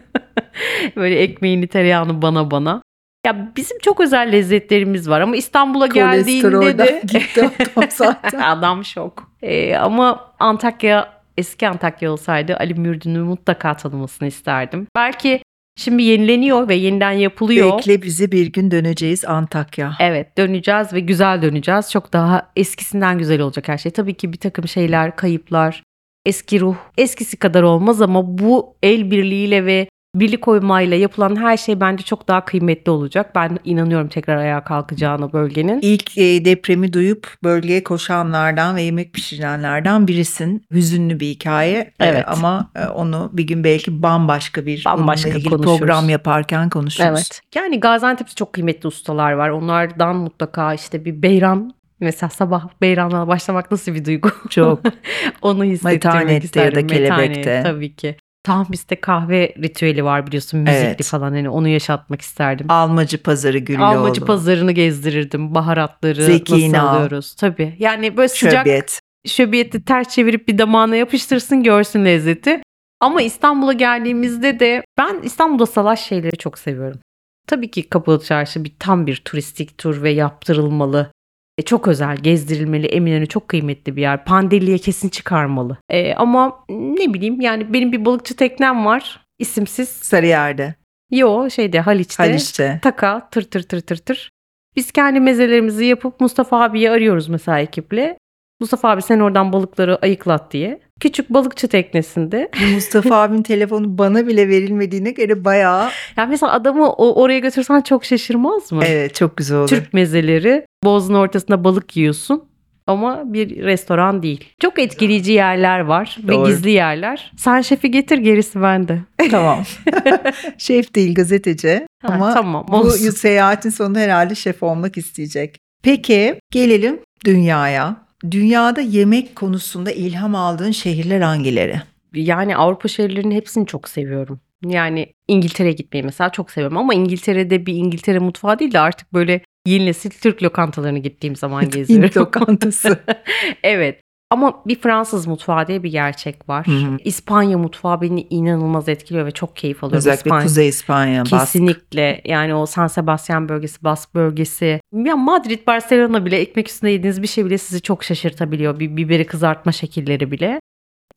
böyle 0.96 1.18
ekmeğini 1.18 1.66
tereyağını 1.66 2.22
bana 2.22 2.50
bana. 2.50 2.82
Ya 3.26 3.52
bizim 3.56 3.78
çok 3.78 4.00
özel 4.00 4.32
lezzetlerimiz 4.32 5.08
var 5.08 5.20
ama 5.20 5.36
İstanbul'a 5.36 5.86
geldiğinde 5.86 6.78
de 6.78 7.02
gitti 7.06 7.50
adam 7.76 7.88
zaten. 7.90 8.38
Adam 8.38 8.84
şok. 8.84 9.30
Ee, 9.42 9.76
ama 9.76 10.34
Antakya 10.38 11.23
eski 11.38 11.68
Antakya 11.68 12.12
olsaydı 12.12 12.56
Ali 12.56 12.74
Mürdün'ü 12.74 13.18
mutlaka 13.18 13.76
tanımasını 13.76 14.28
isterdim. 14.28 14.86
Belki 14.96 15.42
şimdi 15.76 16.02
yenileniyor 16.02 16.68
ve 16.68 16.74
yeniden 16.74 17.12
yapılıyor. 17.12 17.78
Bekle 17.78 18.02
bizi 18.02 18.32
bir 18.32 18.46
gün 18.46 18.70
döneceğiz 18.70 19.24
Antakya. 19.24 19.96
Evet 20.00 20.38
döneceğiz 20.38 20.92
ve 20.92 21.00
güzel 21.00 21.42
döneceğiz. 21.42 21.90
Çok 21.90 22.12
daha 22.12 22.50
eskisinden 22.56 23.18
güzel 23.18 23.40
olacak 23.40 23.68
her 23.68 23.78
şey. 23.78 23.92
Tabii 23.92 24.14
ki 24.14 24.32
bir 24.32 24.38
takım 24.38 24.68
şeyler, 24.68 25.16
kayıplar, 25.16 25.82
eski 26.26 26.60
ruh 26.60 26.76
eskisi 26.98 27.36
kadar 27.36 27.62
olmaz 27.62 28.02
ama 28.02 28.38
bu 28.38 28.76
el 28.82 29.10
birliğiyle 29.10 29.66
ve 29.66 29.88
birlik 30.14 30.48
oymayla 30.48 30.96
yapılan 30.96 31.36
her 31.36 31.56
şey 31.56 31.80
bence 31.80 32.04
çok 32.04 32.28
daha 32.28 32.44
kıymetli 32.44 32.90
olacak. 32.90 33.34
Ben 33.34 33.58
inanıyorum 33.64 34.08
tekrar 34.08 34.36
ayağa 34.36 34.64
kalkacağına 34.64 35.32
bölgenin. 35.32 35.78
İlk 35.82 36.18
e, 36.18 36.44
depremi 36.44 36.92
duyup 36.92 37.28
bölgeye 37.44 37.84
koşanlardan 37.84 38.76
ve 38.76 38.82
yemek 38.82 39.12
pişirenlerden 39.12 40.08
birisin. 40.08 40.66
Hüzünlü 40.70 41.20
bir 41.20 41.26
hikaye 41.26 41.78
E, 41.78 41.92
Evet. 42.00 42.24
ama 42.26 42.70
e, 42.76 42.86
onu 42.86 43.30
bir 43.32 43.46
gün 43.46 43.64
belki 43.64 44.02
bambaşka 44.02 44.66
bir 44.66 44.84
Bambaşka 44.84 45.28
ilgili 45.28 45.50
konuşuruz. 45.50 45.78
program 45.78 46.08
yaparken 46.08 46.70
konuşuruz. 46.70 47.08
Evet. 47.10 47.40
Yani 47.54 47.80
Gaziantep'te 47.80 48.34
çok 48.34 48.52
kıymetli 48.52 48.86
ustalar 48.86 49.32
var. 49.32 49.48
Onlardan 49.48 50.16
mutlaka 50.16 50.74
işte 50.74 51.04
bir 51.04 51.22
beyran 51.22 51.74
Mesela 52.00 52.30
sabah 52.30 52.68
beyranla 52.80 53.28
başlamak 53.28 53.70
nasıl 53.70 53.94
bir 53.94 54.04
duygu? 54.04 54.30
Çok. 54.50 54.80
Onu 55.42 55.64
hissettirmek 55.64 56.04
Metanette 56.04 56.60
ya 56.60 56.74
da 56.74 56.86
kelebekte. 56.86 57.40
Metanet, 57.40 57.64
tabii 57.64 57.96
ki. 57.96 58.16
Tahmis'te 58.44 59.00
kahve 59.00 59.54
ritüeli 59.62 60.04
var 60.04 60.26
biliyorsun 60.26 60.60
müzikli 60.60 60.78
Evet. 60.86 61.04
falan 61.04 61.32
hani 61.32 61.48
onu 61.48 61.68
yaşatmak 61.68 62.20
isterdim. 62.20 62.66
Almacı 62.70 63.22
pazarı 63.22 63.58
Güllüoğlu. 63.58 63.84
Almacı 63.84 64.24
pazarını 64.24 64.72
gezdirirdim. 64.72 65.54
Baharatları 65.54 66.22
Zeki 66.24 66.52
nasıl 66.52 66.62
İnal. 66.64 66.86
alıyoruz. 66.96 67.34
Tabii. 67.34 67.76
Yani 67.78 68.16
böyle 68.16 68.28
sıcak 68.28 68.52
Şöbiyet. 68.66 69.00
şöbiyeti 69.26 69.84
ters 69.84 70.08
çevirip 70.08 70.48
bir 70.48 70.58
damağına 70.58 70.96
yapıştırsın 70.96 71.62
görsün 71.62 72.04
lezzeti. 72.04 72.60
Ama 73.00 73.22
İstanbul'a 73.22 73.72
geldiğimizde 73.72 74.60
de 74.60 74.82
ben 74.98 75.20
İstanbul'da 75.22 75.66
salaş 75.66 76.00
şeyleri 76.00 76.36
çok 76.36 76.58
seviyorum. 76.58 77.00
Tabii 77.46 77.70
ki 77.70 77.88
Kapalı 77.88 78.24
Çarşı 78.24 78.64
bir 78.64 78.72
tam 78.78 79.06
bir 79.06 79.16
turistik 79.24 79.78
tur 79.78 80.02
ve 80.02 80.10
yaptırılmalı. 80.10 81.12
E, 81.58 81.62
çok 81.62 81.88
özel, 81.88 82.16
gezdirilmeli. 82.16 82.86
Eminönü 82.86 83.26
çok 83.26 83.48
kıymetli 83.48 83.96
bir 83.96 84.00
yer. 84.02 84.24
Pandilli'ye 84.24 84.78
kesin 84.78 85.08
çıkarmalı. 85.08 85.76
E, 85.90 86.14
ama 86.14 86.64
ne 86.68 87.14
bileyim 87.14 87.40
yani 87.40 87.72
benim 87.72 87.92
bir 87.92 88.04
balıkçı 88.04 88.36
teknem 88.36 88.84
var. 88.84 89.26
isimsiz. 89.38 89.88
Sarıyer'de. 89.88 90.74
Yo 91.10 91.50
şeyde 91.50 91.80
Haliç'te. 91.80 92.22
Haliç'te. 92.22 92.78
Taka 92.82 93.28
tır 93.30 93.42
tır 93.42 93.62
tır 93.62 93.80
tır 93.80 93.96
tır. 93.96 94.30
Biz 94.76 94.92
kendi 94.92 95.20
mezelerimizi 95.20 95.84
yapıp 95.84 96.20
Mustafa 96.20 96.62
abiyi 96.62 96.90
arıyoruz 96.90 97.28
mesela 97.28 97.58
ekiple. 97.60 98.18
Mustafa 98.60 98.90
abi 98.90 99.02
sen 99.02 99.20
oradan 99.20 99.52
balıkları 99.52 99.96
ayıklat 100.02 100.52
diye. 100.52 100.80
Küçük 101.00 101.30
balıkçı 101.30 101.68
teknesinde. 101.68 102.50
Mustafa 102.74 103.16
abinin 103.22 103.42
telefonu 103.52 103.98
bana 103.98 104.26
bile 104.26 104.48
verilmediğine 104.48 105.10
göre 105.10 105.44
bayağı 105.44 105.90
Ya 106.16 106.26
mesela 106.26 106.52
adamı 106.52 106.92
oraya 106.92 107.38
götürsen 107.38 107.80
çok 107.80 108.04
şaşırmaz 108.04 108.72
mı? 108.72 108.82
evet 108.86 109.14
çok 109.14 109.36
güzel 109.36 109.58
olur. 109.58 109.68
Türk 109.68 109.94
mezeleri. 109.94 110.66
Boğazın 110.84 111.14
ortasında 111.14 111.64
balık 111.64 111.96
yiyorsun. 111.96 112.44
Ama 112.86 113.22
bir 113.32 113.62
restoran 113.64 114.22
değil. 114.22 114.44
Çok 114.60 114.78
etkileyici 114.78 115.32
yerler 115.32 115.80
var 115.80 116.16
ve 116.24 116.32
Doğru. 116.32 116.46
gizli 116.48 116.70
yerler. 116.70 117.32
Sen 117.36 117.60
şefi 117.60 117.90
getir 117.90 118.18
gerisi 118.18 118.62
bende. 118.62 118.98
tamam. 119.30 119.62
Şef 120.58 120.94
değil 120.94 121.14
gazeteci 121.14 121.86
Ha, 122.02 122.12
ama 122.12 122.34
tamam, 122.34 122.66
bu 122.68 122.76
olsun. 122.76 123.10
seyahatin 123.10 123.70
sonunda 123.70 123.98
herhalde 123.98 124.34
şef 124.34 124.62
olmak 124.62 124.96
isteyecek. 124.98 125.56
Peki 125.82 126.38
gelelim 126.50 127.00
dünyaya. 127.24 128.03
Dünyada 128.30 128.80
yemek 128.80 129.36
konusunda 129.36 129.92
ilham 129.92 130.34
aldığın 130.34 130.70
şehirler 130.70 131.20
hangileri? 131.20 131.80
Yani 132.14 132.56
Avrupa 132.56 132.88
şehirlerinin 132.88 133.34
hepsini 133.34 133.66
çok 133.66 133.88
seviyorum. 133.88 134.40
Yani 134.66 135.12
İngiltere'ye 135.28 135.74
gitmeyi 135.74 136.04
mesela 136.04 136.30
çok 136.30 136.50
seviyorum 136.50 136.76
ama 136.76 136.94
İngiltere'de 136.94 137.66
bir 137.66 137.74
İngiltere 137.74 138.18
mutfağı 138.18 138.58
değil 138.58 138.72
de 138.72 138.80
artık 138.80 139.12
böyle 139.12 139.40
yeni 139.66 139.86
nesil 139.86 140.10
Türk 140.10 140.42
lokantalarına 140.42 140.98
gittiğim 140.98 141.36
zaman 141.36 141.70
geziyorum. 141.70 142.04
Hint 142.04 142.16
lokantası. 142.16 142.98
evet. 143.62 144.03
Ama 144.30 144.62
bir 144.66 144.78
Fransız 144.80 145.26
mutfağı 145.26 145.66
diye 145.66 145.82
bir 145.82 145.90
gerçek 145.90 146.48
var. 146.48 146.66
Hı 146.66 146.70
hı. 146.70 146.96
İspanya 147.04 147.58
mutfağı 147.58 148.00
beni 148.00 148.26
inanılmaz 148.30 148.88
etkiliyor 148.88 149.26
ve 149.26 149.30
çok 149.30 149.56
keyif 149.56 149.84
alıyorum. 149.84 149.98
Özellikle 149.98 150.28
İspanya. 150.28 150.42
Kuzey 150.42 150.68
İspanya, 150.68 151.20
Bask. 151.20 151.30
Kesinlikle 151.30 152.20
yani 152.24 152.54
o 152.54 152.66
San 152.66 152.86
Sebastian 152.86 153.48
bölgesi, 153.48 153.84
Bask 153.84 154.14
bölgesi. 154.14 154.80
Ya 154.92 155.16
Madrid, 155.16 155.66
Barcelona 155.66 156.26
bile 156.26 156.38
ekmek 156.38 156.68
üstünde 156.68 156.90
yediğiniz 156.90 157.22
bir 157.22 157.26
şey 157.26 157.44
bile 157.44 157.58
sizi 157.58 157.80
çok 157.80 158.04
şaşırtabiliyor. 158.04 158.78
Bir 158.78 158.96
biberi 158.96 159.26
kızartma 159.26 159.72
şekilleri 159.72 160.30
bile. 160.30 160.60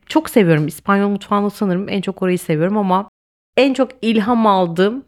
Çok 0.08 0.30
seviyorum. 0.30 0.67
İspanyol 0.67 1.10
mutfağını 1.10 1.52
sanırım 1.52 1.89
en 1.89 2.02
çok 2.02 2.22
orayı 2.22 2.39
seviyorum 2.39 2.78
ama 2.78 3.10
en 3.58 3.74
çok 3.74 3.89
ilham 4.02 4.48
aldığım 4.48 5.06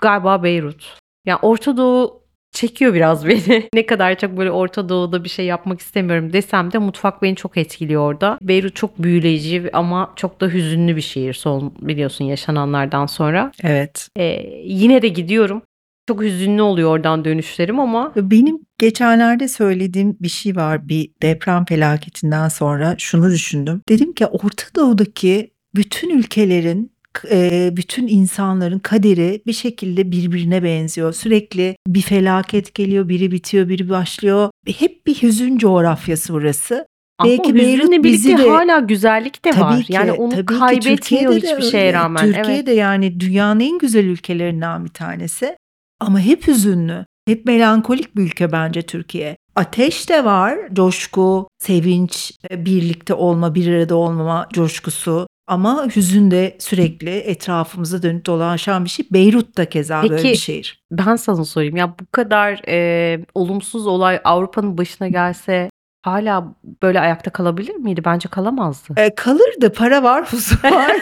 galiba 0.00 0.42
Beyrut. 0.42 0.98
Yani 1.26 1.38
Orta 1.42 1.76
Doğu 1.76 2.21
çekiyor 2.52 2.94
biraz 2.94 3.26
beni. 3.28 3.68
ne 3.74 3.86
kadar 3.86 4.18
çok 4.18 4.36
böyle 4.36 4.50
Orta 4.50 4.88
Doğu'da 4.88 5.24
bir 5.24 5.28
şey 5.28 5.46
yapmak 5.46 5.80
istemiyorum 5.80 6.32
desem 6.32 6.72
de 6.72 6.78
mutfak 6.78 7.22
beni 7.22 7.36
çok 7.36 7.56
etkiliyor 7.56 8.02
orada. 8.02 8.38
Beyrut 8.42 8.76
çok 8.76 9.02
büyüleyici 9.02 9.70
ama 9.72 10.12
çok 10.16 10.40
da 10.40 10.48
hüzünlü 10.48 10.96
bir 10.96 11.00
şehir 11.00 11.32
son 11.32 11.74
biliyorsun 11.80 12.24
yaşananlardan 12.24 13.06
sonra. 13.06 13.52
Evet. 13.62 14.08
Ee, 14.18 14.46
yine 14.64 15.02
de 15.02 15.08
gidiyorum. 15.08 15.62
Çok 16.08 16.22
hüzünlü 16.22 16.62
oluyor 16.62 16.90
oradan 16.90 17.24
dönüşlerim 17.24 17.80
ama 17.80 18.12
Benim 18.16 18.58
geçenlerde 18.78 19.48
söylediğim 19.48 20.16
bir 20.20 20.28
şey 20.28 20.56
var 20.56 20.88
bir 20.88 21.10
deprem 21.22 21.64
felaketinden 21.64 22.48
sonra 22.48 22.94
şunu 22.98 23.30
düşündüm. 23.30 23.82
Dedim 23.88 24.12
ki 24.12 24.26
Orta 24.26 24.64
Doğu'daki 24.76 25.50
bütün 25.74 26.10
ülkelerin 26.18 26.91
e, 27.30 27.70
bütün 27.76 28.08
insanların 28.08 28.78
kaderi 28.78 29.42
bir 29.46 29.52
şekilde 29.52 30.12
birbirine 30.12 30.62
benziyor. 30.62 31.12
Sürekli 31.12 31.76
bir 31.86 32.00
felaket 32.00 32.74
geliyor, 32.74 33.08
biri 33.08 33.32
bitiyor, 33.32 33.68
biri 33.68 33.88
başlıyor. 33.88 34.50
Hep 34.78 35.06
bir 35.06 35.14
hüzün 35.22 35.58
coğrafyası 35.58 36.32
burası. 36.32 36.86
ama 37.18 37.30
Belki 37.30 37.54
Beyrut 37.54 38.04
bizi 38.04 38.38
de- 38.38 38.48
hala 38.48 38.78
güzellik 38.78 39.44
de 39.44 39.50
var. 39.50 39.56
Tabii 39.72 39.84
ki, 39.84 39.92
yani 39.92 40.12
onu 40.12 40.30
tabii 40.30 40.46
ki. 40.46 40.58
kaybetmiyor 40.58 41.32
de 41.32 41.36
hiçbir 41.36 41.52
öyle. 41.52 41.70
şeye 41.70 41.92
rağmen. 41.92 42.24
Evet. 42.24 42.34
Türkiye'de 42.36 42.72
yani 42.72 43.20
dünyanın 43.20 43.60
en 43.60 43.78
güzel 43.78 44.04
ülkelerinden 44.04 44.84
bir 44.84 44.90
tanesi. 44.90 45.56
Ama 46.00 46.20
hep 46.20 46.46
hüzünlü. 46.46 47.04
Hep 47.28 47.46
melankolik 47.46 48.16
bir 48.16 48.22
ülke 48.22 48.52
bence 48.52 48.82
Türkiye. 48.82 49.36
Ateş 49.56 50.08
de 50.08 50.24
var, 50.24 50.58
coşku, 50.72 51.48
sevinç, 51.58 52.32
e, 52.50 52.64
birlikte 52.64 53.14
olma, 53.14 53.54
bir 53.54 53.72
arada 53.74 53.94
olmama 53.96 54.48
coşkusu. 54.52 55.26
Ama 55.52 55.86
hüzün 55.96 56.30
de 56.30 56.56
sürekli 56.58 57.10
etrafımıza 57.10 58.02
dönüp 58.02 58.26
dolaşan 58.26 58.84
bir 58.84 58.90
şey. 58.90 59.06
Beyrut 59.10 59.56
da 59.56 59.68
keza 59.68 60.02
böyle 60.02 60.16
Peki, 60.16 60.28
bir 60.28 60.34
şehir. 60.34 60.80
Ben 60.90 61.16
sana 61.16 61.44
sorayım 61.44 61.76
ya 61.76 61.88
bu 62.00 62.06
kadar 62.12 62.60
e, 62.68 63.18
olumsuz 63.34 63.86
olay 63.86 64.20
Avrupa'nın 64.24 64.78
başına 64.78 65.08
gelse 65.08 65.70
hala 66.02 66.54
böyle 66.82 67.00
ayakta 67.00 67.30
kalabilir 67.30 67.74
miydi? 67.74 68.02
Bence 68.04 68.28
kalamazdı. 68.28 68.94
E, 68.96 69.14
kalırdı, 69.14 69.72
para 69.72 70.02
var, 70.02 70.32
huzur 70.32 70.64
var. 70.64 70.96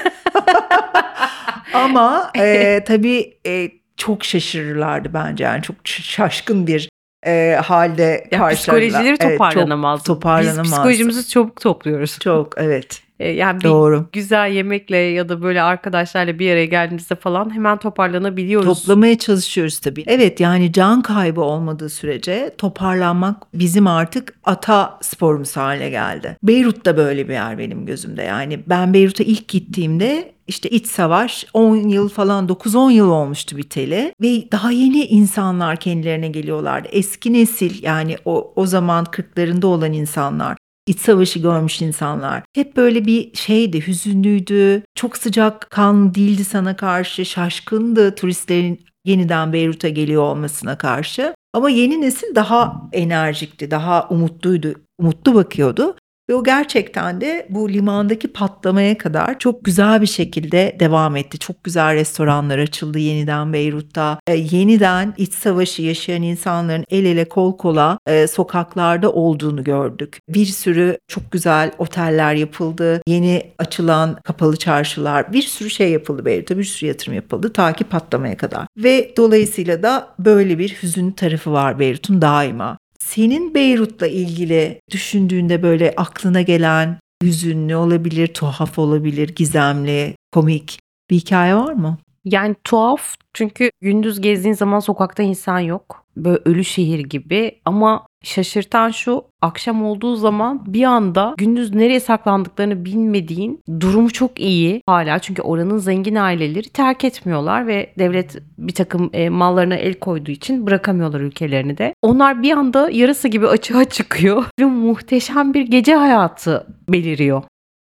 Ama 1.74 2.30
e, 2.38 2.84
tabii 2.86 3.38
e, 3.46 3.70
çok 3.96 4.24
şaşırırlardı 4.24 5.14
bence 5.14 5.44
yani 5.44 5.62
çok 5.62 5.76
şaşkın 5.84 6.66
bir 6.66 6.88
e, 7.26 7.60
halde 7.64 8.02
Ya 8.32 8.38
karşılarlar. 8.38 8.54
psikolojileri 8.54 9.08
Evet, 9.08 9.20
çok 9.20 9.30
toparlanamaz. 9.32 10.02
toparlanamaz. 10.02 10.64
Biz 10.64 10.70
psikolojimizi 10.72 11.28
çabuk 11.28 11.60
topluyoruz. 11.60 12.18
Çok 12.18 12.54
evet 12.58 13.02
yani 13.28 13.60
bir 13.60 13.64
doğru. 13.64 14.06
güzel 14.12 14.52
yemekle 14.52 14.96
ya 14.96 15.28
da 15.28 15.42
böyle 15.42 15.62
arkadaşlarla 15.62 16.38
bir 16.38 16.52
araya 16.52 16.66
geldiğimizde 16.66 17.14
falan 17.14 17.54
hemen 17.54 17.78
toparlanabiliyoruz. 17.78 18.80
Toplamaya 18.80 19.18
çalışıyoruz 19.18 19.78
tabii. 19.78 20.04
Evet 20.06 20.40
yani 20.40 20.72
can 20.72 21.02
kaybı 21.02 21.40
olmadığı 21.40 21.88
sürece 21.88 22.54
toparlanmak 22.58 23.36
bizim 23.54 23.86
artık 23.86 24.34
ata 24.44 24.98
sporumuz 25.02 25.56
haline 25.56 25.90
geldi. 25.90 26.36
Beyrut 26.42 26.84
da 26.84 26.96
böyle 26.96 27.28
bir 27.28 27.32
yer 27.32 27.58
benim 27.58 27.86
gözümde. 27.86 28.22
Yani 28.22 28.60
ben 28.66 28.94
Beyrut'a 28.94 29.24
ilk 29.24 29.48
gittiğimde 29.48 30.32
işte 30.50 30.68
iç 30.68 30.86
savaş 30.86 31.46
10 31.52 31.76
yıl 31.76 32.08
falan 32.08 32.48
9-10 32.48 32.92
yıl 32.92 33.10
olmuştu 33.10 33.56
biteli 33.56 34.14
ve 34.22 34.52
daha 34.52 34.70
yeni 34.70 35.04
insanlar 35.04 35.76
kendilerine 35.76 36.28
geliyorlardı. 36.28 36.88
Eski 36.92 37.32
nesil 37.32 37.82
yani 37.82 38.16
o, 38.24 38.52
o 38.56 38.66
zaman 38.66 39.04
40'larında 39.04 39.66
olan 39.66 39.92
insanlar 39.92 40.56
iç 40.86 41.00
savaşı 41.00 41.38
görmüş 41.38 41.82
insanlar. 41.82 42.42
Hep 42.54 42.76
böyle 42.76 43.06
bir 43.06 43.34
şeydi, 43.34 43.86
hüzünlüydü, 43.86 44.82
çok 44.94 45.16
sıcak 45.16 45.70
kan 45.70 46.14
değildi 46.14 46.44
sana 46.44 46.76
karşı, 46.76 47.24
şaşkındı 47.26 48.14
turistlerin 48.14 48.80
yeniden 49.04 49.52
Beyrut'a 49.52 49.88
geliyor 49.88 50.22
olmasına 50.22 50.78
karşı. 50.78 51.34
Ama 51.52 51.70
yeni 51.70 52.00
nesil 52.00 52.34
daha 52.34 52.88
enerjikti, 52.92 53.70
daha 53.70 54.08
umutluydu, 54.08 54.74
umutlu 54.98 55.34
bakıyordu. 55.34 55.96
Ve 56.30 56.34
o 56.34 56.44
gerçekten 56.44 57.20
de 57.20 57.46
bu 57.50 57.68
limandaki 57.68 58.28
patlamaya 58.28 58.98
kadar 58.98 59.38
çok 59.38 59.64
güzel 59.64 60.00
bir 60.00 60.06
şekilde 60.06 60.76
devam 60.80 61.16
etti. 61.16 61.38
Çok 61.38 61.64
güzel 61.64 61.94
restoranlar 61.94 62.58
açıldı 62.58 62.98
yeniden 62.98 63.52
Beyrut'ta. 63.52 64.18
E, 64.26 64.34
yeniden 64.34 65.14
iç 65.16 65.32
savaşı 65.34 65.82
yaşayan 65.82 66.22
insanların 66.22 66.84
el 66.90 67.04
ele 67.04 67.24
kol 67.24 67.56
kola 67.56 67.98
e, 68.06 68.26
sokaklarda 68.26 69.12
olduğunu 69.12 69.64
gördük. 69.64 70.18
Bir 70.28 70.46
sürü 70.46 70.98
çok 71.08 71.32
güzel 71.32 71.72
oteller 71.78 72.34
yapıldı. 72.34 73.02
Yeni 73.06 73.42
açılan 73.58 74.16
kapalı 74.24 74.56
çarşılar, 74.56 75.32
bir 75.32 75.42
sürü 75.42 75.70
şey 75.70 75.90
yapıldı 75.90 76.24
Beyrut'ta. 76.24 76.58
Bir 76.58 76.64
sürü 76.64 76.88
yatırım 76.88 77.14
yapıldı 77.14 77.52
ta 77.52 77.72
ki 77.72 77.84
patlamaya 77.84 78.36
kadar. 78.36 78.66
Ve 78.76 79.12
dolayısıyla 79.16 79.82
da 79.82 80.08
böyle 80.18 80.58
bir 80.58 80.78
hüzün 80.82 81.10
tarafı 81.10 81.52
var 81.52 81.78
Beyrut'un 81.78 82.22
daima. 82.22 82.78
Senin 83.04 83.54
Beyrut'la 83.54 84.06
ilgili 84.06 84.80
düşündüğünde 84.90 85.62
böyle 85.62 85.94
aklına 85.96 86.42
gelen 86.42 86.98
hüzünlü 87.22 87.76
olabilir, 87.76 88.26
tuhaf 88.26 88.78
olabilir, 88.78 89.28
gizemli, 89.28 90.14
komik 90.32 90.78
bir 91.10 91.16
hikaye 91.16 91.56
var 91.56 91.72
mı? 91.72 91.98
Yani 92.24 92.54
tuhaf 92.64 93.14
çünkü 93.34 93.70
gündüz 93.80 94.20
gezdiğin 94.20 94.54
zaman 94.54 94.80
sokakta 94.80 95.22
insan 95.22 95.58
yok. 95.58 96.04
Böyle 96.16 96.40
ölü 96.44 96.64
şehir 96.64 96.98
gibi 96.98 97.60
ama 97.64 98.06
şaşırtan 98.22 98.90
şu 98.90 99.24
akşam 99.42 99.84
olduğu 99.84 100.16
zaman 100.16 100.72
bir 100.72 100.84
anda 100.84 101.34
gündüz 101.38 101.74
nereye 101.74 102.00
saklandıklarını 102.00 102.84
bilmediğin 102.84 103.62
durumu 103.80 104.10
çok 104.10 104.40
iyi 104.40 104.82
hala 104.86 105.18
çünkü 105.18 105.42
oranın 105.42 105.78
zengin 105.78 106.14
aileleri 106.14 106.68
terk 106.68 107.04
etmiyorlar 107.04 107.66
ve 107.66 107.92
devlet 107.98 108.36
bir 108.58 108.74
takım 108.74 109.10
e, 109.12 109.28
mallarına 109.28 109.74
el 109.74 109.94
koyduğu 109.94 110.30
için 110.30 110.66
bırakamıyorlar 110.66 111.20
ülkelerini 111.20 111.78
de. 111.78 111.94
Onlar 112.02 112.42
bir 112.42 112.52
anda 112.52 112.90
yarısı 112.90 113.28
gibi 113.28 113.48
açığa 113.48 113.84
çıkıyor 113.88 114.44
ve 114.60 114.64
muhteşem 114.64 115.54
bir 115.54 115.62
gece 115.62 115.94
hayatı 115.94 116.66
beliriyor. 116.88 117.42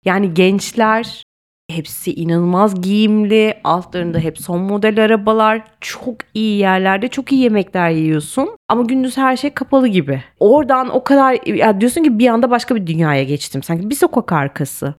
Yani 0.05 0.35
gençler 0.35 1.23
Hepsi 1.71 2.15
inanılmaz 2.15 2.81
giyimli. 2.81 3.61
Altlarında 3.65 4.19
hep 4.19 4.39
son 4.39 4.61
model 4.61 5.05
arabalar. 5.05 5.65
Çok 5.81 6.17
iyi 6.35 6.59
yerlerde 6.59 7.09
çok 7.09 7.33
iyi 7.33 7.43
yemekler 7.43 7.91
yiyorsun. 7.91 8.57
Ama 8.69 8.83
gündüz 8.83 9.17
her 9.17 9.37
şey 9.37 9.51
kapalı 9.51 9.89
gibi. 9.89 10.23
Oradan 10.41 10.89
o 10.89 11.05
kadar 11.05 11.47
ya 11.47 11.81
diyorsun 11.81 12.03
ki 12.03 12.19
bir 12.19 12.29
anda 12.29 12.51
başka 12.51 12.77
bir 12.77 12.87
dünyaya 12.87 13.25
geçtim. 13.25 13.63
Sanki 13.63 13.91
bir 13.91 13.95
sokak 13.95 14.33
arkası. 14.33 14.95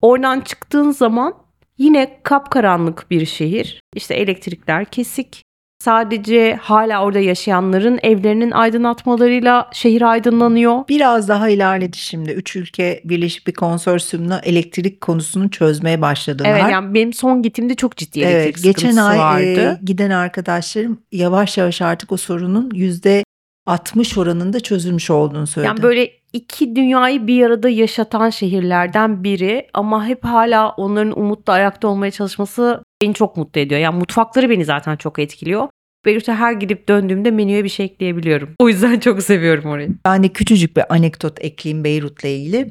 Oradan 0.00 0.40
çıktığın 0.40 0.90
zaman 0.90 1.34
yine 1.78 2.20
kapkaranlık 2.22 3.10
bir 3.10 3.26
şehir. 3.26 3.80
İşte 3.94 4.14
elektrikler 4.14 4.84
kesik. 4.84 5.42
Sadece 5.84 6.58
hala 6.62 7.04
orada 7.04 7.18
yaşayanların 7.18 7.98
evlerinin 8.02 8.50
aydınlatmalarıyla 8.50 9.70
şehir 9.72 10.02
aydınlanıyor. 10.02 10.88
Biraz 10.88 11.28
daha 11.28 11.48
ilerledi 11.48 11.96
şimdi. 11.96 12.30
Üç 12.30 12.56
ülke 12.56 13.00
birleşip 13.04 13.46
bir 13.46 13.52
konsorsiyumla 13.52 14.40
elektrik 14.44 15.00
konusunu 15.00 15.50
çözmeye 15.50 16.00
başladılar. 16.00 16.48
Evet 16.50 16.72
yani 16.72 16.94
benim 16.94 17.12
son 17.12 17.42
gittiğimde 17.42 17.74
çok 17.74 17.96
ciddi 17.96 18.20
elektrik 18.20 18.44
Evet, 18.44 18.62
geçen 18.62 18.90
sıkıntısı 18.90 19.02
ay 19.02 19.18
vardı. 19.18 19.78
e, 19.82 19.84
giden 19.84 20.10
arkadaşlarım 20.10 21.00
yavaş 21.12 21.58
yavaş 21.58 21.82
artık 21.82 22.12
o 22.12 22.16
sorunun 22.16 22.70
yüzde 22.74 23.24
60 23.66 24.18
oranında 24.18 24.60
çözülmüş 24.60 25.10
olduğunu 25.10 25.46
söyledi. 25.46 25.68
Yani 25.68 25.82
böyle 25.82 26.19
iki 26.32 26.76
dünyayı 26.76 27.26
bir 27.26 27.46
arada 27.46 27.68
yaşatan 27.68 28.30
şehirlerden 28.30 29.24
biri 29.24 29.66
ama 29.74 30.06
hep 30.06 30.24
hala 30.24 30.70
onların 30.70 31.18
umutla 31.18 31.52
ayakta 31.52 31.88
olmaya 31.88 32.10
çalışması 32.10 32.82
beni 33.02 33.14
çok 33.14 33.36
mutlu 33.36 33.60
ediyor. 33.60 33.80
Yani 33.80 33.98
mutfakları 33.98 34.50
beni 34.50 34.64
zaten 34.64 34.96
çok 34.96 35.18
etkiliyor. 35.18 35.68
Beyrut'a 36.06 36.36
her 36.36 36.52
gidip 36.52 36.88
döndüğümde 36.88 37.30
menüye 37.30 37.64
bir 37.64 37.68
şey 37.68 37.86
ekleyebiliyorum. 37.86 38.54
O 38.58 38.68
yüzden 38.68 38.98
çok 39.00 39.22
seviyorum 39.22 39.70
orayı. 39.70 39.88
Ben 40.04 40.22
de 40.22 40.28
küçücük 40.28 40.76
bir 40.76 40.94
anekdot 40.94 41.44
ekleyeyim 41.44 41.84
Beyrut'la 41.84 42.28
ilgili. 42.28 42.70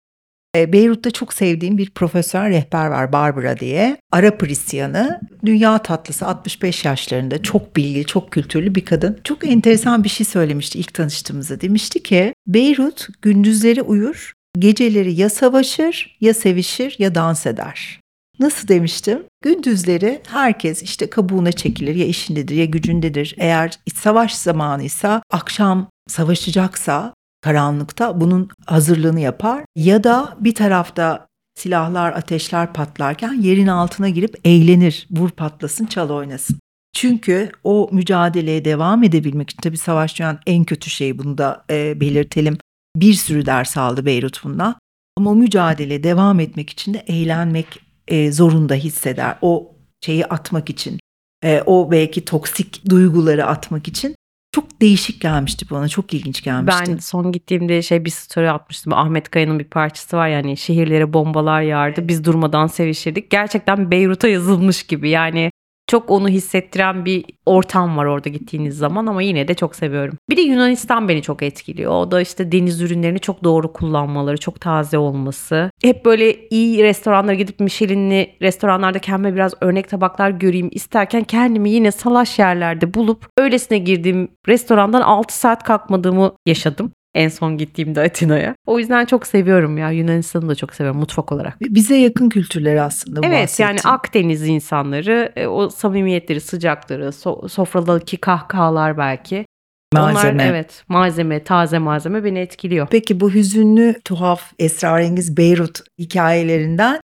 E, 0.55 0.73
Beyrut'ta 0.73 1.11
çok 1.11 1.33
sevdiğim 1.33 1.77
bir 1.77 1.89
profesyonel 1.89 2.49
rehber 2.49 2.85
var 2.85 3.13
Barbara 3.13 3.59
diye. 3.59 3.97
Arap 4.11 4.43
Hristiyanı, 4.43 5.19
dünya 5.45 5.77
tatlısı 5.77 6.27
65 6.27 6.85
yaşlarında 6.85 7.43
çok 7.43 7.75
bilgili, 7.75 8.05
çok 8.05 8.31
kültürlü 8.31 8.75
bir 8.75 8.85
kadın. 8.85 9.19
Çok 9.23 9.47
enteresan 9.47 10.03
bir 10.03 10.09
şey 10.09 10.25
söylemişti 10.25 10.79
ilk 10.79 10.93
tanıştığımızda. 10.93 11.61
Demişti 11.61 12.03
ki 12.03 12.33
Beyrut 12.47 13.07
gündüzleri 13.21 13.81
uyur, 13.81 14.33
geceleri 14.59 15.13
ya 15.13 15.29
savaşır, 15.29 16.17
ya 16.21 16.33
sevişir, 16.33 16.95
ya 16.99 17.15
dans 17.15 17.45
eder. 17.45 17.99
Nasıl 18.39 18.67
demiştim? 18.67 19.23
Gündüzleri 19.41 20.21
herkes 20.27 20.83
işte 20.83 21.09
kabuğuna 21.09 21.51
çekilir 21.51 21.95
ya 21.95 22.05
işindedir 22.05 22.55
ya 22.55 22.65
gücündedir. 22.65 23.35
Eğer 23.37 23.79
savaş 23.95 24.35
zamanıysa 24.35 25.21
akşam 25.31 25.89
savaşacaksa 26.07 27.13
karanlıkta 27.41 28.21
bunun 28.21 28.49
hazırlığını 28.65 29.19
yapar 29.19 29.65
ya 29.75 30.03
da 30.03 30.37
bir 30.39 30.55
tarafta 30.55 31.27
silahlar 31.55 32.11
ateşler 32.11 32.73
patlarken 32.73 33.33
yerin 33.33 33.67
altına 33.67 34.09
girip 34.09 34.35
eğlenir. 34.45 35.07
Vur 35.11 35.29
patlasın 35.29 35.85
çal 35.85 36.09
oynasın. 36.09 36.59
Çünkü 36.93 37.51
o 37.63 37.89
mücadeleye 37.91 38.65
devam 38.65 39.03
edebilmek 39.03 39.49
için 39.49 39.61
tabii 39.61 39.77
savaş 39.77 40.19
dünyanın 40.19 40.39
en 40.47 40.63
kötü 40.63 40.89
şeyi 40.89 41.17
bunu 41.17 41.37
da 41.37 41.65
e, 41.69 41.99
belirtelim. 41.99 42.57
Bir 42.95 43.13
sürü 43.13 43.45
ders 43.45 43.77
aldı 43.77 44.05
Beyrut 44.05 44.43
bundan. 44.43 44.75
Ama 45.17 45.29
o 45.29 45.35
mücadeleye 45.35 46.03
devam 46.03 46.39
etmek 46.39 46.69
için 46.69 46.93
de 46.93 47.03
eğlenmek 47.07 47.67
e, 48.07 48.31
zorunda 48.31 48.73
hisseder. 48.73 49.37
O 49.41 49.75
şeyi 50.05 50.25
atmak 50.25 50.69
için, 50.69 50.99
e, 51.43 51.61
o 51.65 51.91
belki 51.91 52.25
toksik 52.25 52.89
duyguları 52.89 53.45
atmak 53.45 53.87
için 53.87 54.15
çok 54.51 54.81
değişik 54.81 55.21
gelmişti 55.21 55.65
bana. 55.71 55.87
Çok 55.87 56.13
ilginç 56.13 56.43
gelmişti. 56.43 56.83
Ben 56.87 56.97
son 56.97 57.31
gittiğimde 57.31 57.81
şey 57.81 58.05
bir 58.05 58.09
story 58.09 58.51
atmıştım. 58.51 58.93
Ahmet 58.93 59.31
Kaya'nın 59.31 59.59
bir 59.59 59.63
parçası 59.63 60.17
var 60.17 60.27
yani 60.27 60.57
şehirlere 60.57 61.13
bombalar 61.13 61.61
yağardı. 61.61 62.07
Biz 62.07 62.23
durmadan 62.23 62.67
sevişirdik. 62.67 63.29
Gerçekten 63.29 63.91
Beyrut'a 63.91 64.27
yazılmış 64.27 64.83
gibi. 64.83 65.09
Yani 65.09 65.51
çok 65.89 66.11
onu 66.11 66.29
hissettiren 66.29 67.05
bir 67.05 67.25
ortam 67.45 67.97
var 67.97 68.05
orada 68.05 68.29
gittiğiniz 68.29 68.77
zaman 68.77 69.05
ama 69.05 69.21
yine 69.21 69.47
de 69.47 69.53
çok 69.53 69.75
seviyorum. 69.75 70.17
Bir 70.29 70.37
de 70.37 70.41
Yunanistan 70.41 71.09
beni 71.09 71.21
çok 71.21 71.43
etkiliyor. 71.43 71.91
O 71.91 72.11
da 72.11 72.21
işte 72.21 72.51
deniz 72.51 72.81
ürünlerini 72.81 73.19
çok 73.19 73.43
doğru 73.43 73.73
kullanmaları, 73.73 74.37
çok 74.37 74.61
taze 74.61 74.97
olması. 74.97 75.71
Hep 75.81 76.05
böyle 76.05 76.47
iyi 76.47 76.83
restoranlara 76.83 77.35
gidip 77.35 77.59
Michelin'li 77.59 78.35
restoranlarda 78.41 78.99
kendime 78.99 79.35
biraz 79.35 79.53
örnek 79.61 79.89
tabaklar 79.89 80.29
göreyim 80.29 80.69
isterken 80.71 81.23
kendimi 81.23 81.69
yine 81.69 81.91
salaş 81.91 82.39
yerlerde 82.39 82.93
bulup 82.93 83.25
öylesine 83.37 83.77
girdiğim 83.77 84.27
restorandan 84.47 85.01
6 85.01 85.37
saat 85.37 85.63
kalkmadığımı 85.63 86.31
yaşadım. 86.45 86.91
En 87.15 87.29
son 87.29 87.57
gittiğimde 87.57 88.01
Atina'ya. 88.01 88.55
O 88.65 88.79
yüzden 88.79 89.05
çok 89.05 89.27
seviyorum 89.27 89.77
ya. 89.77 89.91
Yunanistan'ı 89.91 90.49
da 90.49 90.55
çok 90.55 90.73
seviyorum 90.73 90.99
mutfak 90.99 91.31
olarak. 91.31 91.61
Bize 91.61 91.95
yakın 91.95 92.29
kültürleri 92.29 92.81
aslında 92.81 93.23
bu 93.23 93.27
Evet 93.27 93.59
yani 93.59 93.73
bahsettiğin. 93.73 93.93
Akdeniz 93.93 94.47
insanları 94.47 95.31
e, 95.35 95.47
o 95.47 95.69
samimiyetleri, 95.69 96.41
sıcakları, 96.41 97.05
so- 97.05 97.49
sofradaki 97.49 98.17
kahkahalar 98.17 98.97
belki. 98.97 99.45
malzeme. 99.93 100.33
Onlar 100.33 100.45
evet 100.45 100.83
malzeme, 100.87 101.43
taze 101.43 101.79
malzeme 101.79 102.23
beni 102.23 102.39
etkiliyor. 102.39 102.87
Peki 102.91 103.19
bu 103.19 103.33
hüzünlü, 103.33 103.95
tuhaf, 104.05 104.53
esrarengiz 104.59 105.37
Beyrut 105.37 105.79
hikayelerinden 105.99 106.99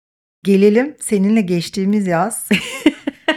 gelelim 0.44 0.96
seninle 1.00 1.40
geçtiğimiz 1.40 2.06
yaz 2.06 2.48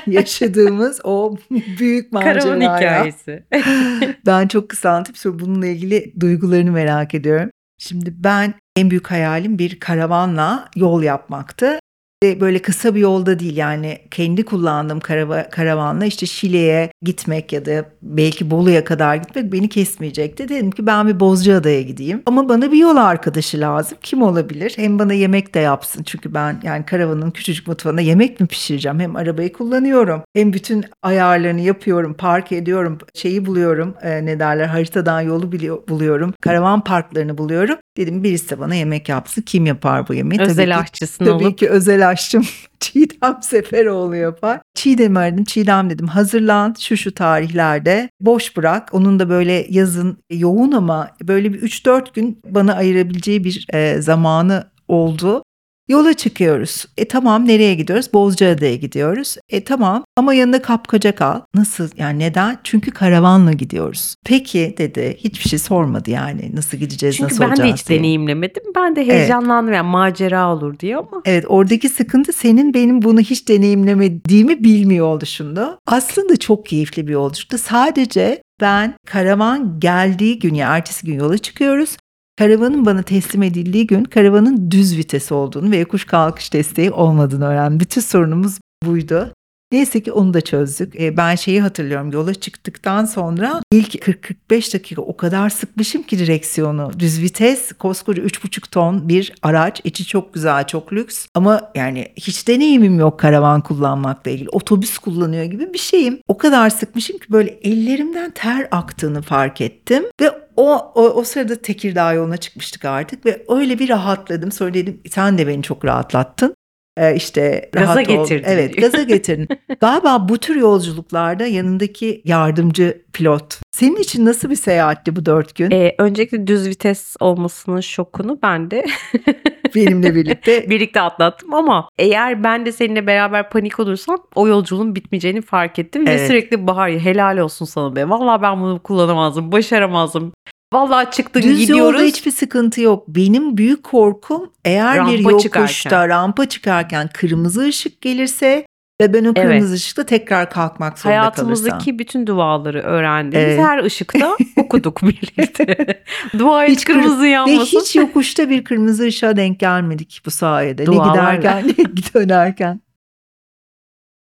yaşadığımız 0.12 1.02
o 1.04 1.36
büyük 1.80 2.13
Karavan 2.13 2.60
maceraya. 2.60 2.78
hikayesi. 2.78 3.43
Ben 4.26 4.48
çok 4.48 4.70
kısa 4.70 4.89
anlatıp 4.91 5.17
sonra 5.17 5.39
bununla 5.39 5.67
ilgili 5.67 6.13
duygularını 6.20 6.72
merak 6.72 7.13
ediyorum. 7.15 7.50
Şimdi 7.80 8.13
ben 8.17 8.54
en 8.76 8.89
büyük 8.89 9.12
hayalim 9.12 9.60
bir 9.60 9.80
karavanla 9.80 10.70
yol 10.76 11.04
yapmaktı. 11.04 11.80
Böyle 12.23 12.60
kısa 12.60 12.95
bir 12.95 12.99
yolda 12.99 13.39
değil 13.39 13.58
yani 13.58 13.97
kendi 14.12 14.45
kullandığım 14.45 14.99
karava, 14.99 15.49
karavanla 15.49 16.06
işte 16.06 16.25
Şile'ye 16.25 16.91
gitmek 17.01 17.53
ya 17.53 17.65
da 17.65 17.86
belki 18.01 18.51
Bolu'ya 18.51 18.84
kadar 18.84 19.15
gitmek 19.15 19.51
beni 19.51 19.69
kesmeyecekti. 19.69 20.49
Dedim 20.49 20.71
ki 20.71 20.86
ben 20.86 21.08
bir 21.08 21.19
Bozcaada'ya 21.19 21.82
gideyim 21.82 22.21
ama 22.25 22.49
bana 22.49 22.71
bir 22.71 22.77
yol 22.77 22.95
arkadaşı 22.95 23.60
lazım. 23.60 23.97
Kim 24.03 24.21
olabilir? 24.21 24.73
Hem 24.75 24.99
bana 24.99 25.13
yemek 25.13 25.53
de 25.53 25.60
yapsın 25.60 26.03
çünkü 26.03 26.34
ben 26.34 26.60
yani 26.63 26.86
karavanın 26.86 27.32
küçücük 27.32 27.67
mutfağında 27.67 28.01
yemek 28.01 28.39
mi 28.39 28.47
pişireceğim? 28.47 28.99
Hem 28.99 29.15
arabayı 29.15 29.53
kullanıyorum 29.53 30.21
hem 30.34 30.53
bütün 30.53 30.86
ayarlarını 31.03 31.62
yapıyorum, 31.62 32.13
park 32.13 32.51
ediyorum, 32.51 32.97
şeyi 33.13 33.45
buluyorum 33.45 33.93
e, 34.01 34.25
ne 34.25 34.39
derler 34.39 34.65
haritadan 34.65 35.21
yolu 35.21 35.51
biliyor, 35.51 35.88
buluyorum, 35.88 36.34
karavan 36.41 36.84
parklarını 36.84 37.38
buluyorum. 37.38 37.75
Dedim 37.97 38.23
birisi 38.23 38.49
de 38.49 38.60
bana 38.60 38.75
yemek 38.75 39.10
yapsın. 39.10 39.41
Kim 39.41 39.65
yapar 39.65 40.08
bu 40.08 40.13
yemeği? 40.13 40.38
Tabii 40.39 40.49
Özel 40.49 40.69
ki- 40.71 40.75
aşçısını 40.75 41.27
Tabii 41.27 41.45
alıp 41.45 41.58
ki 41.58 41.69
özel 41.69 42.07
aşçım 42.08 42.46
Çiğdem 42.80 43.38
Seferoğlu 43.41 44.15
yapar. 44.15 44.60
Çiğdem'i 44.76 45.20
aradım. 45.20 45.43
Çiğdem 45.43 45.89
dedim 45.89 46.08
hazırlan 46.08 46.76
şu 46.80 46.98
şu 46.98 47.13
tarihlerde 47.13 48.10
boş 48.22 48.58
bırak. 48.58 48.89
Onun 48.91 49.20
da 49.20 49.30
böyle 49.30 49.67
yazın 49.70 50.17
yoğun 50.32 50.72
ama 50.72 51.10
böyle 51.24 51.54
bir 51.54 51.62
3-4 51.62 52.13
gün 52.13 52.41
bana 52.50 52.74
ayırabileceği 52.76 53.43
bir 53.43 53.67
e, 53.74 54.02
zamanı 54.02 54.63
oldu. 54.88 55.43
Yola 55.89 56.13
çıkıyoruz. 56.13 56.86
E 56.97 57.06
tamam 57.08 57.47
nereye 57.47 57.73
gidiyoruz? 57.76 58.13
Bozcaada'ya 58.13 58.76
gidiyoruz. 58.76 59.38
E 59.50 59.63
tamam 59.63 60.04
ama 60.17 60.34
yanında 60.34 60.62
kapkacak 60.62 61.21
al. 61.21 61.41
Nasıl 61.56 61.89
yani 61.97 62.19
neden? 62.19 62.58
Çünkü 62.63 62.91
karavanla 62.91 63.52
gidiyoruz. 63.54 64.15
Peki 64.26 64.76
dedi. 64.78 65.17
Hiçbir 65.19 65.50
şey 65.50 65.60
sormadı 65.60 66.12
yani. 66.12 66.52
Nasıl 66.56 66.78
gideceğiz, 66.78 67.17
çünkü 67.17 67.34
nasıl 67.34 67.43
ben 67.43 67.50
de 67.50 67.54
olacağız 67.54 67.80
hiç 67.80 67.88
diye. 67.88 68.00
deneyimlemedim. 68.00 68.63
Ben 68.76 68.95
de 68.95 69.08
heyecanlandım 69.08 69.73
yani 69.73 69.89
macera 69.89 70.54
olur 70.54 70.80
diye 70.80 70.97
ama 70.97 71.21
Evet 71.26 71.45
oradaki 71.47 71.89
sıkıntı 71.89 72.34
senin 72.34 72.73
benim 72.73 73.02
bunu 73.02 73.19
hiç 73.19 73.50
deneyimlemediğimi 73.50 74.63
bilmiyor 74.63 75.06
oluşunda. 75.08 75.80
Aslında 75.88 76.38
çok 76.38 76.65
keyifli 76.65 77.08
bir 77.08 77.13
yolculuktu. 77.13 77.58
Sadece 77.58 78.41
ben 78.62 78.93
karavan 79.06 79.80
geldiği 79.80 80.39
gün 80.39 80.54
ya 80.54 80.76
ertesi 80.78 81.06
gün 81.06 81.13
yola 81.13 81.38
çıkıyoruz. 81.38 81.97
Karavanın 82.38 82.86
bana 82.86 83.02
teslim 83.02 83.43
edildiği 83.43 83.88
gün 83.88 84.04
karavanın 84.04 84.71
düz 84.71 84.97
vites 84.97 85.32
olduğunu 85.32 85.71
ve 85.71 85.78
yokuş 85.78 86.06
kalkış 86.06 86.54
desteği 86.54 86.91
olmadığını 86.91 87.47
öğrendim. 87.47 87.80
Bütün 87.80 88.02
sorunumuz 88.02 88.60
buydu. 88.86 89.34
Neyse 89.71 90.04
ki 90.04 90.12
onu 90.12 90.34
da 90.34 90.41
çözdük. 90.41 91.02
E, 91.02 91.17
ben 91.17 91.36
şeyi 91.36 91.62
hatırlıyorum 91.62 92.12
yola 92.12 92.34
çıktıktan 92.34 93.06
sonra 93.06 93.62
ilk 93.71 93.95
40-45 93.95 94.73
dakika 94.73 95.02
o 95.02 95.17
kadar 95.17 95.50
sıkmışım 95.50 96.04
ki 96.04 96.19
direksiyonu. 96.19 96.91
Düz 97.00 97.21
vites 97.21 97.71
koskoca 97.73 98.23
3,5 98.23 98.71
ton 98.71 99.10
bir 99.10 99.34
araç. 99.41 99.82
İçi 99.84 100.06
çok 100.06 100.34
güzel 100.34 100.67
çok 100.67 100.93
lüks 100.93 101.26
ama 101.34 101.71
yani 101.76 102.08
hiç 102.15 102.47
deneyimim 102.47 103.00
yok 103.00 103.19
karavan 103.19 103.62
kullanmakla 103.62 104.32
ilgili. 104.32 104.50
Otobüs 104.50 104.97
kullanıyor 104.97 105.43
gibi 105.43 105.73
bir 105.73 105.80
şeyim. 105.80 106.19
O 106.28 106.38
kadar 106.38 106.69
sıkmışım 106.69 107.17
ki 107.17 107.26
böyle 107.30 107.50
ellerimden 107.50 108.32
ter 108.32 108.67
aktığını 108.71 109.21
fark 109.21 109.62
ettim. 109.62 110.04
Ve 110.21 110.47
o, 110.58 110.91
o, 110.96 111.02
o 111.02 111.24
sırada 111.24 111.62
Tekirdağ 111.62 112.13
yoluna 112.13 112.38
çıkmıştık 112.38 112.86
artık 112.86 113.26
ve 113.26 113.46
öyle 113.50 113.80
bir 113.80 113.89
rahatladım. 113.89 114.52
Sonra 114.52 114.74
dedim 114.74 115.02
sen 115.10 115.38
de 115.38 115.48
beni 115.48 115.63
çok 115.63 115.86
rahatlattın. 115.86 116.57
Ee, 116.98 117.16
işte 117.16 117.70
Gaza 117.74 117.86
rahat 117.86 117.98
ol. 118.10 118.14
getirdin 118.14 118.44
Evet 118.48 118.78
diyor. 118.78 118.92
gaza 118.92 119.04
getirdin. 119.04 119.48
Galiba 119.82 120.30
bu 120.30 120.38
tür 120.38 120.56
yolculuklarda 120.56 121.46
yanındaki 121.46 122.22
yardımcı 122.26 123.02
pilot. 123.14 123.60
Senin 123.72 123.96
için 123.96 124.26
nasıl 124.26 124.50
bir 124.50 124.56
seyahatti 124.56 125.16
bu 125.16 125.26
dört 125.26 125.56
gün? 125.56 125.72
e, 125.72 125.96
öncelikle 126.00 126.48
düz 126.48 126.68
vites 126.68 127.16
olmasının 127.20 127.82
şokunu 127.82 128.40
ben 128.44 128.72
de 128.72 128.86
Benimle 129.76 130.16
birlikte. 130.16 130.66
birlikte 130.70 131.02
atlattım 131.02 131.54
ama 131.54 131.90
eğer 131.98 132.44
ben 132.44 132.66
de 132.66 132.72
seninle 132.72 133.08
beraber 133.08 133.50
panik 133.50 133.80
olursam 133.80 134.18
o 134.36 134.48
yolculuğun 134.48 134.96
bitmeyeceğini 134.96 135.42
fark 135.42 135.80
ettim 135.80 136.06
ve 136.08 136.12
Evet. 136.12 136.28
sürekli 136.28 136.68
Bahar 136.68 136.92
helal 136.92 137.38
olsun 137.38 137.66
sana 137.66 137.96
be. 137.96 138.10
Vallahi 138.10 138.42
ben 138.42 138.62
bunu 138.62 138.80
kullanamazdım, 138.84 139.52
başaramazdım. 139.52 140.34
Vallahi 140.73 141.12
çıktın 141.12 141.41
Düz 141.41 141.60
gidiyoruz. 141.60 141.93
yolda 141.93 142.03
hiçbir 142.08 142.32
sıkıntı 142.32 142.82
yok. 142.82 143.08
Benim 143.08 143.58
büyük 143.58 143.84
korkum 143.84 144.51
eğer 144.65 144.93
bir 144.93 144.99
Rampa 144.99 145.32
yokuşta 145.32 145.67
çıkarken. 145.67 146.10
rampa 146.10 146.45
çıkarken 146.49 147.10
kırmızı 147.13 147.62
ışık 147.62 148.01
gelirse 148.01 148.65
Ve 149.01 149.13
ben 149.13 149.25
o 149.25 149.34
Evet. 149.36 149.47
kırmızı 149.49 149.73
ışıkta 149.73 150.06
tekrar 150.06 150.49
kalkmak 150.49 150.99
zorunda 150.99 151.19
Hayatımızdaki 151.19 151.71
kalırsam. 151.73 151.99
bütün 151.99 152.27
duaları 152.27 152.82
öğrendiğimiz 152.82 153.53
Evet. 153.53 153.65
her 153.65 153.84
ışıkta 153.84 154.38
okuduk 154.58 155.01
birlikte. 155.03 156.03
Dua 156.39 156.63
Hiç 156.65 156.86
kır- 156.86 156.93
kırmızı 156.93 157.21
Ve 157.21 157.27
yanmasın. 157.30 157.80
hiç 157.80 157.95
yokuşta 157.95 158.49
bir 158.49 158.63
kırmızı 158.63 159.03
ışığa 159.03 159.36
denk 159.38 159.60
gelmedik 159.60 160.21
bu 160.25 160.32
sayede. 160.32 160.82
Ne 160.82 160.86
Dualarla. 160.86 161.36
giderken 161.36 161.67
ne 161.67 162.13
dönerken. 162.13 162.82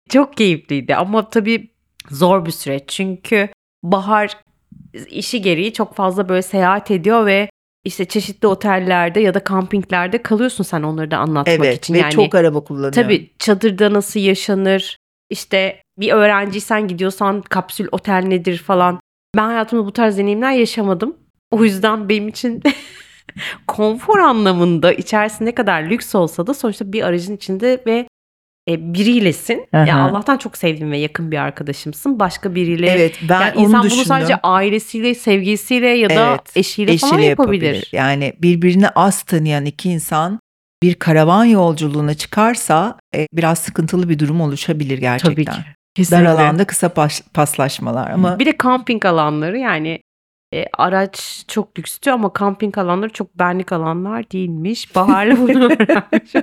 Çok 0.09 0.37
keyifliydi 0.37 0.95
ama 0.95 1.29
tabii 1.29 1.71
zor 2.09 2.45
bir 2.45 2.51
süreç. 2.51 2.83
Çünkü 2.87 3.49
Bahar 3.83 4.37
işi 5.09 5.41
gereği 5.41 5.73
çok 5.73 5.95
fazla 5.95 6.29
böyle 6.29 6.41
seyahat 6.41 6.91
ediyor 6.91 7.25
ve 7.25 7.49
işte 7.83 8.05
çeşitli 8.05 8.47
otellerde 8.47 9.19
ya 9.19 9.33
da 9.33 9.39
kampinglerde 9.43 10.21
kalıyorsun 10.21 10.63
sen 10.63 10.83
onları 10.83 11.11
da 11.11 11.17
anlatmak 11.17 11.55
Evet 11.65 11.77
için. 11.77 11.93
ve 11.93 11.97
yani 11.97 12.11
çok 12.11 12.35
araba 12.35 12.63
kullanıyor. 12.63 12.91
tabii 12.93 13.29
çadırda 13.39 13.93
nasıl 13.93 14.19
yaşanır? 14.19 14.97
İşte 15.29 15.81
bir 15.97 16.11
öğrenciysen 16.11 16.87
gidiyorsan 16.87 17.41
kapsül 17.41 17.87
otel 17.91 18.23
nedir 18.27 18.57
falan. 18.57 18.99
Ben 19.35 19.43
hayatımda 19.45 19.85
bu 19.85 19.93
tarz 19.93 20.17
deneyimler 20.17 20.51
yaşamadım. 20.51 21.17
O 21.51 21.63
yüzden 21.63 22.09
benim 22.09 22.27
için 22.27 22.63
konfor 23.67 24.19
anlamında 24.19 24.93
içerisinde 24.93 25.49
ne 25.49 25.55
kadar 25.55 25.83
lüks 25.83 26.15
olsa 26.15 26.47
da 26.47 26.53
sonuçta 26.53 26.93
bir 26.93 27.03
aracın 27.03 27.35
içinde 27.35 27.83
ve 27.85 28.07
e, 28.69 28.93
biriylesin. 28.93 29.65
Aha. 29.73 29.85
Ya 29.85 29.97
Allah'tan 29.97 30.37
çok 30.37 30.57
sevdiğim 30.57 30.91
ve 30.91 30.97
yakın 30.97 31.31
bir 31.31 31.37
arkadaşımsın. 31.37 32.19
Başka 32.19 32.55
biriyle 32.55 32.87
Evet 32.91 33.19
ben 33.29 33.41
yani 33.41 33.53
onu 33.57 33.65
insan 33.67 33.83
düşündüm. 33.83 33.97
bunu 33.97 34.05
sadece 34.07 34.35
ailesiyle, 34.43 35.15
sevgilisiyle 35.15 35.87
ya 35.87 36.09
da 36.09 36.29
Evet, 36.29 36.41
eşiyle, 36.57 36.97
falan 36.97 37.11
Eşiyle 37.13 37.25
yapabilir. 37.29 37.89
Yani 37.91 38.33
birbirini 38.41 38.89
az 38.89 39.23
tanıyan 39.23 39.65
iki 39.65 39.89
insan 39.89 40.39
bir 40.83 40.93
karavan 40.95 41.45
yolculuğuna 41.45 42.13
çıkarsa 42.13 42.97
e, 43.15 43.27
biraz 43.33 43.59
sıkıntılı 43.59 44.09
bir 44.09 44.19
durum 44.19 44.41
oluşabilir 44.41 44.97
gerçekten. 44.97 45.33
Tabii 45.33 45.45
ki. 45.45 45.51
Dar 45.51 45.75
Kesinlikle. 45.95 46.29
alanda 46.29 46.67
kısa 46.67 46.89
pas- 46.89 47.21
paslaşmalar 47.33 48.09
ama 48.11 48.39
Bir 48.39 48.45
de 48.45 48.57
kamping 48.57 49.05
alanları 49.05 49.57
yani 49.57 49.99
e, 50.53 50.65
araç 50.77 51.43
çok 51.47 51.79
lükstü 51.79 52.11
ama 52.11 52.33
kamping 52.33 52.77
alanları 52.77 53.09
çok 53.13 53.39
benlik 53.39 53.71
alanlar 53.71 54.31
değilmiş. 54.31 54.95
Bahar'la 54.95 55.37
bunu 55.37 55.63
öğrenmiş. 55.73 56.33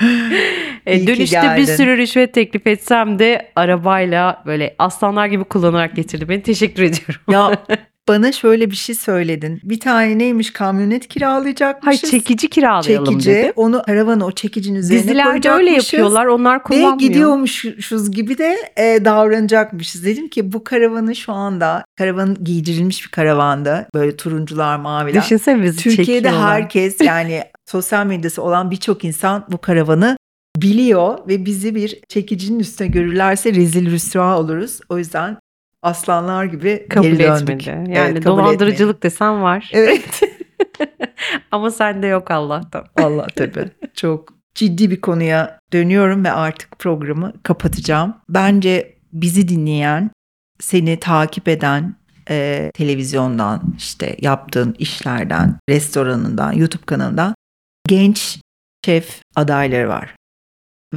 E, 0.86 1.06
dönüşte 1.06 1.54
bir 1.56 1.66
sürü 1.66 1.96
rüşvet 1.96 2.34
teklif 2.34 2.66
etsem 2.66 3.18
de 3.18 3.52
arabayla 3.56 4.42
böyle 4.46 4.74
aslanlar 4.78 5.26
gibi 5.26 5.44
kullanarak 5.44 5.96
getirdi 5.96 6.28
beni. 6.28 6.42
Teşekkür 6.42 6.82
ediyorum. 6.82 7.20
ya 7.30 7.64
bana 8.08 8.32
şöyle 8.32 8.70
bir 8.70 8.76
şey 8.76 8.94
söyledin. 8.94 9.60
Bir 9.64 9.80
tane 9.80 10.18
neymiş 10.18 10.52
kamyonet 10.52 10.90
Hayır 11.02 11.08
kiralayacakmışız. 11.08 12.10
çekici 12.10 12.48
kiralayalım 12.50 13.04
çekici. 13.18 13.30
dedi. 13.30 13.52
Onu 13.56 13.82
karavanı 13.86 14.24
o 14.26 14.32
çekicinin 14.32 14.78
üzerine 14.78 15.02
Dizilerde 15.02 15.28
öyle 15.30 15.40
koyacakmışız. 15.40 15.92
yapıyorlar. 15.92 16.26
Onlar 16.26 16.58
Ve 16.58 16.62
kullanmıyor. 16.62 16.98
gidiyormuşuz 16.98 18.10
gibi 18.10 18.38
de 18.38 18.56
e, 18.76 19.04
davranacakmışız. 19.04 20.04
Dedim 20.04 20.28
ki 20.28 20.52
bu 20.52 20.64
karavanı 20.64 21.16
şu 21.16 21.32
anda 21.32 21.84
karavan 21.98 22.36
giydirilmiş 22.44 23.04
bir 23.04 23.10
karavanda 23.10 23.88
böyle 23.94 24.16
turuncular 24.16 24.76
maviler. 24.76 25.22
Düşünsene 25.22 25.62
bizi 25.62 25.78
Türkiye'de 25.82 26.04
çekiyorlar. 26.22 26.50
herkes 26.52 27.00
yani 27.00 27.42
sosyal 27.70 28.06
medyası 28.06 28.42
olan 28.42 28.70
birçok 28.70 29.04
insan 29.04 29.44
bu 29.52 29.58
karavanı 29.58 30.16
biliyor 30.56 31.18
ve 31.28 31.44
bizi 31.46 31.74
bir 31.74 32.00
çekicinin 32.08 32.58
üstüne 32.60 32.88
görürlerse 32.88 33.54
rezil 33.54 33.90
rüsva 33.90 34.38
oluruz. 34.38 34.80
O 34.88 34.98
yüzden 34.98 35.36
aslanlar 35.84 36.44
gibi 36.44 36.86
kabul 36.90 37.06
geri 37.06 37.18
döndük. 37.18 37.50
etmedi. 37.50 37.86
Evet, 37.86 37.96
Yani 37.96 38.20
kabul 38.20 38.38
dolandırıcılık 38.38 39.02
desen 39.02 39.42
var. 39.42 39.70
Evet. 39.72 40.20
Ama 41.50 41.70
sende 41.70 42.06
yok 42.06 42.30
Allah'tan. 42.30 42.84
Allah 42.96 43.26
tabii. 43.36 43.70
Çok 43.94 44.28
ciddi 44.54 44.90
bir 44.90 45.00
konuya 45.00 45.58
dönüyorum 45.72 46.24
ve 46.24 46.30
artık 46.32 46.78
programı 46.78 47.32
kapatacağım. 47.42 48.14
Bence 48.28 48.94
bizi 49.12 49.48
dinleyen, 49.48 50.10
seni 50.60 51.00
takip 51.00 51.48
eden 51.48 51.96
e, 52.30 52.70
televizyondan, 52.74 53.74
işte 53.78 54.16
yaptığın 54.20 54.74
işlerden, 54.78 55.58
restoranından, 55.68 56.52
YouTube 56.52 56.84
kanalından 56.86 57.34
genç 57.88 58.40
şef 58.84 59.22
adayları 59.36 59.88
var. 59.88 60.14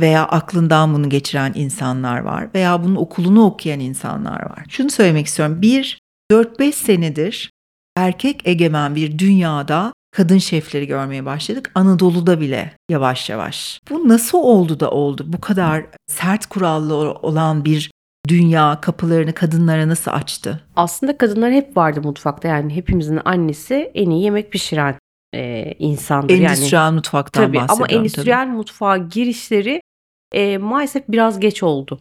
Veya 0.02 0.26
aklından 0.26 0.94
bunu 0.94 1.10
geçiren 1.10 1.52
insanlar 1.56 2.20
var. 2.20 2.48
Veya 2.56 2.84
bunun 2.84 2.96
okulunu 2.96 3.46
okuyan 3.46 3.80
insanlar 3.80 4.42
var. 4.50 4.66
Şunu 4.70 4.90
söylemek 4.90 5.26
istiyorum. 5.26 5.62
Bir, 5.62 6.00
4-5 6.32 6.72
senedir 6.72 7.52
erkek 7.98 8.42
egemen 8.48 8.96
bir 8.96 9.20
dünyada 9.20 9.94
kadın 10.12 10.38
şefleri 10.38 10.88
görmeye 10.88 11.26
başladık. 11.26 11.72
Anadolu'da 11.76 12.42
bile 12.42 12.74
yavaş 12.90 13.30
yavaş. 13.30 13.82
Bu 13.90 14.08
nasıl 14.10 14.38
oldu 14.38 14.80
da 14.80 14.92
oldu? 14.92 15.24
Bu 15.28 15.42
kadar 15.42 15.86
sert 16.08 16.46
kurallı 16.46 16.96
olan 16.96 17.66
bir 17.66 17.92
dünya 18.28 18.82
kapılarını 18.82 19.34
kadınlara 19.34 19.88
nasıl 19.88 20.12
açtı? 20.12 20.64
Aslında 20.76 21.18
kadınlar 21.18 21.52
hep 21.52 21.78
vardı 21.78 22.02
mutfakta. 22.02 22.48
Yani 22.48 22.76
hepimizin 22.76 23.20
annesi 23.26 23.92
en 23.94 24.10
iyi 24.10 24.24
yemek 24.24 24.52
pişiren 24.52 24.96
e, 25.34 25.74
insandır. 25.80 26.34
yani 26.34 26.46
Endüstriyel 26.46 26.92
mutfaktan 26.92 27.46
tabii 27.46 27.60
ama 27.60 27.68
bahsediyorum. 27.68 28.00
endüstriyel 28.00 28.48
mutfağa 28.48 28.98
girişleri 28.98 29.82
e, 30.32 30.58
maalesef 30.58 31.04
biraz 31.08 31.40
geç 31.40 31.64
oldu. 31.64 32.00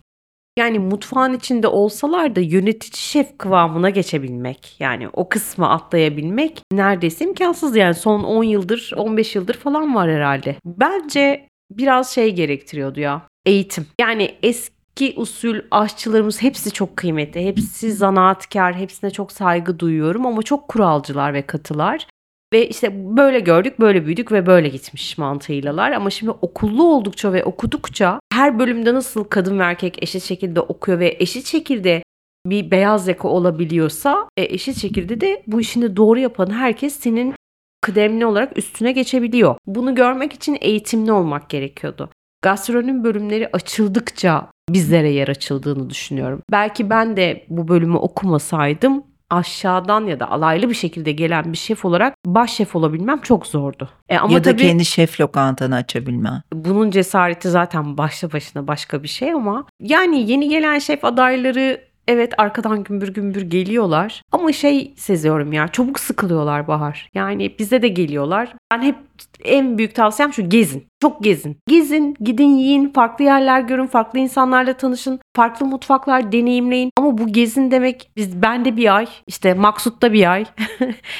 Yani 0.58 0.78
mutfağın 0.78 1.34
içinde 1.34 1.68
olsalar 1.68 2.36
da 2.36 2.40
yönetici 2.40 2.96
şef 2.96 3.38
kıvamına 3.38 3.90
geçebilmek 3.90 4.76
yani 4.78 5.08
o 5.12 5.28
kısmı 5.28 5.70
atlayabilmek 5.70 6.62
neredeyse 6.72 7.24
imkansız 7.24 7.76
yani 7.76 7.94
son 7.94 8.24
10 8.24 8.44
yıldır 8.44 8.92
15 8.96 9.34
yıldır 9.34 9.54
falan 9.54 9.94
var 9.94 10.10
herhalde. 10.10 10.56
Bence 10.64 11.48
biraz 11.70 12.14
şey 12.14 12.34
gerektiriyordu 12.34 13.00
ya 13.00 13.22
eğitim. 13.46 13.86
Yani 14.00 14.34
eski 14.42 15.14
usul 15.16 15.60
aşçılarımız 15.70 16.42
hepsi 16.42 16.70
çok 16.70 16.96
kıymetli. 16.96 17.46
Hepsi 17.46 17.92
zanaatkar, 17.92 18.74
hepsine 18.74 19.10
çok 19.10 19.32
saygı 19.32 19.78
duyuyorum 19.78 20.26
ama 20.26 20.42
çok 20.42 20.68
kuralcılar 20.68 21.34
ve 21.34 21.42
katılar. 21.42 22.06
Ve 22.52 22.68
işte 22.68 23.16
böyle 23.16 23.40
gördük, 23.40 23.80
böyle 23.80 24.06
büyüdük 24.06 24.32
ve 24.32 24.46
böyle 24.46 24.68
gitmiş 24.68 25.18
mantığıylalar. 25.18 25.92
Ama 25.92 26.10
şimdi 26.10 26.30
okullu 26.30 26.84
oldukça 26.84 27.32
ve 27.32 27.44
okudukça 27.44 28.20
her 28.32 28.58
bölümde 28.58 28.94
nasıl 28.94 29.24
kadın 29.24 29.58
ve 29.58 29.62
erkek 29.62 30.02
eşit 30.02 30.22
şekilde 30.22 30.60
okuyor 30.60 30.98
ve 30.98 31.16
eşit 31.18 31.46
şekilde 31.46 32.02
bir 32.46 32.70
beyaz 32.70 33.08
yaka 33.08 33.28
olabiliyorsa 33.28 34.28
e, 34.36 34.42
eşit 34.42 34.76
şekilde 34.76 35.20
de 35.20 35.42
bu 35.46 35.60
işini 35.60 35.96
doğru 35.96 36.18
yapan 36.18 36.50
herkes 36.50 36.96
senin 36.96 37.34
kıdemli 37.80 38.26
olarak 38.26 38.58
üstüne 38.58 38.92
geçebiliyor. 38.92 39.56
Bunu 39.66 39.94
görmek 39.94 40.32
için 40.32 40.58
eğitimli 40.60 41.12
olmak 41.12 41.50
gerekiyordu. 41.50 42.10
Gastronomi 42.42 43.04
bölümleri 43.04 43.48
açıldıkça 43.52 44.50
bizlere 44.70 45.10
yer 45.10 45.28
açıldığını 45.28 45.90
düşünüyorum. 45.90 46.42
Belki 46.52 46.90
ben 46.90 47.16
de 47.16 47.46
bu 47.48 47.68
bölümü 47.68 47.96
okumasaydım 47.96 49.04
aşağıdan 49.30 50.06
ya 50.06 50.20
da 50.20 50.30
alaylı 50.30 50.68
bir 50.68 50.74
şekilde 50.74 51.12
gelen 51.12 51.52
bir 51.52 51.58
şef 51.58 51.84
olarak 51.84 52.14
baş 52.26 52.52
şef 52.52 52.76
olabilmem 52.76 53.20
çok 53.20 53.46
zordu. 53.46 53.88
E 54.08 54.18
ama 54.18 54.32
ya 54.32 54.44
da 54.44 54.50
tabii 54.50 54.62
kendi 54.62 54.84
şef 54.84 55.20
lokantanı 55.20 55.74
açabilme. 55.74 56.42
bunun 56.54 56.90
cesareti 56.90 57.48
zaten 57.50 57.98
başlı 57.98 58.32
başına 58.32 58.66
başka 58.66 59.02
bir 59.02 59.08
şey 59.08 59.32
ama 59.32 59.66
yani 59.80 60.30
yeni 60.30 60.48
gelen 60.48 60.78
şef 60.78 61.04
adayları 61.04 61.85
evet 62.08 62.32
arkadan 62.38 62.84
gümbür 62.84 63.14
gümbür 63.14 63.42
geliyorlar 63.42 64.22
ama 64.32 64.52
şey 64.52 64.94
seziyorum 64.96 65.52
ya 65.52 65.68
çabuk 65.68 66.00
sıkılıyorlar 66.00 66.68
Bahar. 66.68 67.10
Yani 67.14 67.58
bize 67.58 67.82
de 67.82 67.88
geliyorlar. 67.88 68.54
Ben 68.72 68.82
hep 68.82 68.96
en 69.44 69.78
büyük 69.78 69.94
tavsiyem 69.94 70.32
şu 70.32 70.48
gezin. 70.48 70.86
Çok 71.02 71.24
gezin. 71.24 71.58
Gezin, 71.68 72.16
gidin 72.20 72.56
yiyin, 72.56 72.88
farklı 72.88 73.24
yerler 73.24 73.60
görün, 73.60 73.86
farklı 73.86 74.18
insanlarla 74.18 74.72
tanışın, 74.72 75.20
farklı 75.36 75.66
mutfaklar 75.66 76.32
deneyimleyin. 76.32 76.90
Ama 76.96 77.18
bu 77.18 77.26
gezin 77.26 77.70
demek 77.70 78.10
biz 78.16 78.42
bende 78.42 78.76
bir 78.76 78.96
ay, 78.96 79.06
işte 79.26 79.54
Maksut'ta 79.54 80.12
bir 80.12 80.32
ay, 80.32 80.44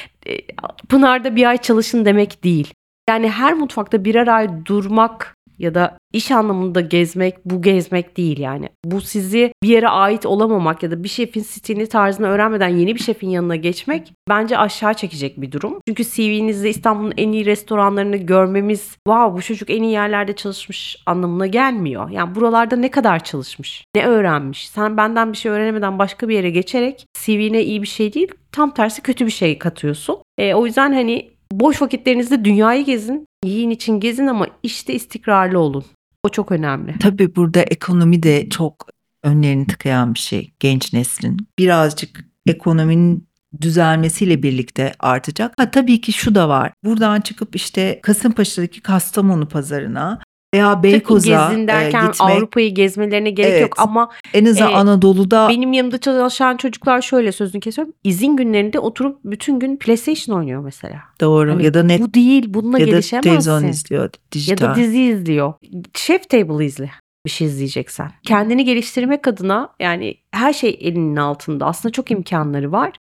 Pınar'da 0.89 1.35
bir 1.35 1.49
ay 1.49 1.57
çalışın 1.57 2.05
demek 2.05 2.43
değil. 2.43 2.73
Yani 3.09 3.29
her 3.29 3.53
mutfakta 3.53 4.05
birer 4.05 4.27
ay 4.27 4.65
durmak 4.65 5.36
ya 5.59 5.75
da 5.75 5.97
iş 6.13 6.31
anlamında 6.31 6.81
gezmek 6.81 7.45
bu 7.45 7.61
gezmek 7.61 8.17
değil 8.17 8.39
yani. 8.39 8.69
Bu 8.85 9.01
sizi 9.01 9.51
bir 9.63 9.69
yere 9.69 9.87
ait 9.87 10.25
olamamak 10.25 10.83
ya 10.83 10.91
da 10.91 11.03
bir 11.03 11.09
şefin 11.09 11.41
stilini 11.41 11.87
tarzını 11.87 12.27
öğrenmeden 12.27 12.67
yeni 12.67 12.95
bir 12.95 12.99
şefin 12.99 13.29
yanına 13.29 13.55
geçmek 13.55 14.13
bence 14.29 14.57
aşağı 14.57 14.93
çekecek 14.93 15.41
bir 15.41 15.51
durum. 15.51 15.79
Çünkü 15.87 16.03
CV'nizde 16.03 16.69
İstanbul'un 16.69 17.13
en 17.17 17.31
iyi 17.31 17.45
restoranlarını 17.45 18.17
görmemiz 18.17 18.95
wow 19.07 19.37
bu 19.37 19.41
çocuk 19.41 19.69
en 19.69 19.83
iyi 19.83 19.91
yerlerde 19.91 20.35
çalışmış 20.35 20.97
anlamına 21.05 21.47
gelmiyor. 21.47 22.09
Yani 22.09 22.35
buralarda 22.35 22.75
ne 22.75 22.91
kadar 22.91 23.23
çalışmış, 23.23 23.83
ne 23.95 24.05
öğrenmiş. 24.05 24.69
Sen 24.69 24.97
benden 24.97 25.31
bir 25.31 25.37
şey 25.37 25.51
öğrenemeden 25.51 25.99
başka 25.99 26.29
bir 26.29 26.35
yere 26.35 26.49
geçerek 26.49 27.05
CV'ne 27.13 27.63
iyi 27.63 27.81
bir 27.81 27.87
şey 27.87 28.13
değil 28.13 28.31
tam 28.51 28.73
tersi 28.73 29.01
kötü 29.01 29.25
bir 29.25 29.31
şey 29.31 29.59
katıyorsun. 29.59 30.17
E, 30.37 30.53
o 30.53 30.65
yüzden 30.65 30.93
hani 30.93 31.29
boş 31.51 31.81
vakitlerinizde 31.81 32.45
dünyayı 32.45 32.85
gezin. 32.85 33.25
Yiyin 33.47 33.69
için 33.69 33.99
gezin 33.99 34.27
ama 34.27 34.47
işte 34.63 34.93
istikrarlı 34.93 35.59
olun. 35.59 35.85
O 36.23 36.29
çok 36.29 36.51
önemli. 36.51 36.99
Tabii 36.99 37.35
burada 37.35 37.61
ekonomi 37.61 38.23
de 38.23 38.49
çok 38.49 38.87
önlerini 39.23 39.67
tıkayan 39.67 40.13
bir 40.13 40.19
şey 40.19 40.53
genç 40.59 40.93
neslin. 40.93 41.37
Birazcık 41.59 42.25
ekonominin 42.45 43.27
düzelmesiyle 43.61 44.43
birlikte 44.43 44.93
artacak. 44.99 45.53
Ha 45.57 45.71
tabii 45.71 46.01
ki 46.01 46.13
şu 46.13 46.35
da 46.35 46.49
var. 46.49 46.73
Buradan 46.83 47.21
çıkıp 47.21 47.55
işte 47.55 47.99
Kasımpaşa'daki 48.03 48.81
Kastamonu 48.81 49.47
pazarına 49.47 50.19
Veya 50.53 50.83
Beykoz'a 50.83 51.47
gezin 51.49 51.63
e, 51.63 51.67
derken 51.67 52.05
gitmek. 52.11 52.29
Avrupa'yı 52.31 52.73
gezmelerine 52.73 53.29
gerek 53.31 53.51
Evet. 53.51 53.61
yok 53.61 53.73
ama 53.77 54.09
En 54.33 54.45
azından 54.45 54.71
e, 54.71 54.75
Anadolu'da 54.75 55.49
benim 55.49 55.73
yanımda 55.73 55.97
çalışan 55.97 56.57
çocuklar 56.57 57.01
şöyle 57.01 57.31
sözünü 57.31 57.61
kesiyorum. 57.61 57.93
İzin 58.03 58.35
günlerinde 58.37 58.79
oturup 58.79 59.19
bütün 59.23 59.59
gün 59.59 59.77
PlayStation 59.77 60.37
oynuyor 60.37 60.61
mesela. 60.63 60.99
doğru 61.21 61.51
Hani 61.51 61.65
ya 61.65 61.73
da 61.73 61.83
net 61.83 62.01
bu 62.01 62.13
değil, 62.13 62.45
bununla 62.47 62.79
ya 62.79 62.85
da 62.85 62.89
televizyon 62.89 63.21
gelişemezsin. 63.21 63.67
izliyor 63.67 64.03
Ya 64.03 64.09
dijital. 64.31 64.67
da 64.71 64.75
dizi 64.75 65.01
izliyor. 65.03 65.53
Chef 65.93 66.29
Table 66.29 66.65
izle 66.65 66.91
bir 67.25 67.31
şey 67.31 67.47
izleyeceksen. 67.47 68.11
Kendini 68.23 68.65
geliştirmek 68.65 69.27
adına 69.27 69.69
yani 69.79 70.15
her 70.31 70.53
şey 70.53 70.77
elinin 70.81 71.15
altında. 71.15 71.65
Aslında 71.65 71.91
çok 71.91 72.11
imkanları 72.11 72.71
var. 72.71 72.91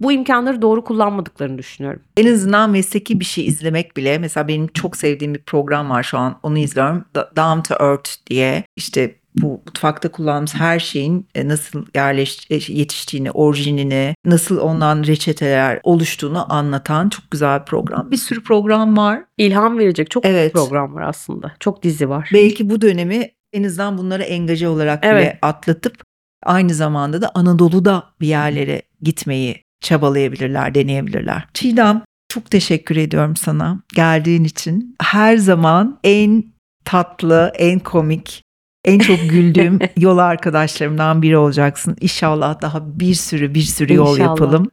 Bu 0.00 0.12
imkanları 0.12 0.62
doğru 0.62 0.84
kullanmadıklarını 0.84 1.58
düşünüyorum. 1.58 2.02
En 2.16 2.32
azından 2.34 2.70
mesleki 2.70 3.20
bir 3.20 3.24
şey 3.24 3.46
izlemek 3.46 3.96
bile 3.96 4.18
mesela 4.18 4.48
benim 4.48 4.68
çok 4.68 4.96
sevdiğim 4.96 5.34
bir 5.34 5.42
program 5.42 5.90
var 5.90 6.02
şu 6.02 6.18
an 6.18 6.38
onu 6.42 6.58
izliyorum. 6.58 7.04
Down 7.14 7.60
to 7.60 7.84
Earth 7.84 8.10
diye 8.26 8.64
işte 8.76 9.14
bu 9.42 9.46
mutfakta 9.66 10.08
kullandığımız 10.10 10.54
her 10.54 10.78
şeyin 10.78 11.28
e, 11.34 11.48
nasıl 11.48 11.86
yerleş 11.94 12.50
e, 12.50 12.54
yetiştiğini, 12.54 13.30
orijinini, 13.30 14.14
nasıl 14.24 14.58
ondan 14.58 15.04
reçeteler 15.04 15.80
oluştuğunu 15.82 16.52
anlatan 16.52 17.08
çok 17.08 17.30
güzel 17.30 17.60
bir 17.60 17.64
program. 17.64 18.10
Bir 18.10 18.16
sürü 18.16 18.42
program 18.42 18.96
var. 18.96 19.24
İlham 19.38 19.78
verecek 19.78 20.10
çok 20.10 20.24
Evet. 20.24 20.52
program 20.52 20.94
var 20.94 21.02
aslında. 21.02 21.52
Çok 21.60 21.82
dizi 21.82 22.08
var. 22.08 22.30
Belki 22.32 22.70
bu 22.70 22.80
dönemi 22.80 23.30
en 23.52 23.64
azından 23.64 23.98
bunları 23.98 24.22
engaje 24.22 24.68
olarak 24.68 25.02
bile 25.02 25.10
Evet. 25.10 25.38
atlatıp 25.42 26.02
aynı 26.42 26.74
zamanda 26.74 27.22
da 27.22 27.30
Anadolu'da 27.34 28.04
bir 28.20 28.26
yerlere 28.26 28.82
gitmeyi 29.02 29.65
çabalayabilirler, 29.80 30.74
deneyebilirler. 30.74 31.44
Çiğdem 31.54 32.02
çok 32.28 32.50
teşekkür 32.50 32.96
ediyorum 32.96 33.36
sana 33.36 33.80
geldiğin 33.94 34.44
için. 34.44 34.96
Her 35.02 35.36
zaman 35.36 35.98
en 36.04 36.44
tatlı, 36.84 37.52
en 37.58 37.78
komik, 37.78 38.42
en 38.84 38.98
çok 38.98 39.20
güldüğüm 39.30 39.78
yol 39.96 40.18
arkadaşlarımdan 40.18 41.22
biri 41.22 41.36
olacaksın. 41.38 41.96
İnşallah 42.00 42.62
daha 42.62 43.00
bir 43.00 43.14
sürü 43.14 43.54
bir 43.54 43.60
sürü 43.62 43.94
yol 43.94 44.12
İnşallah. 44.12 44.28
yapalım. 44.28 44.70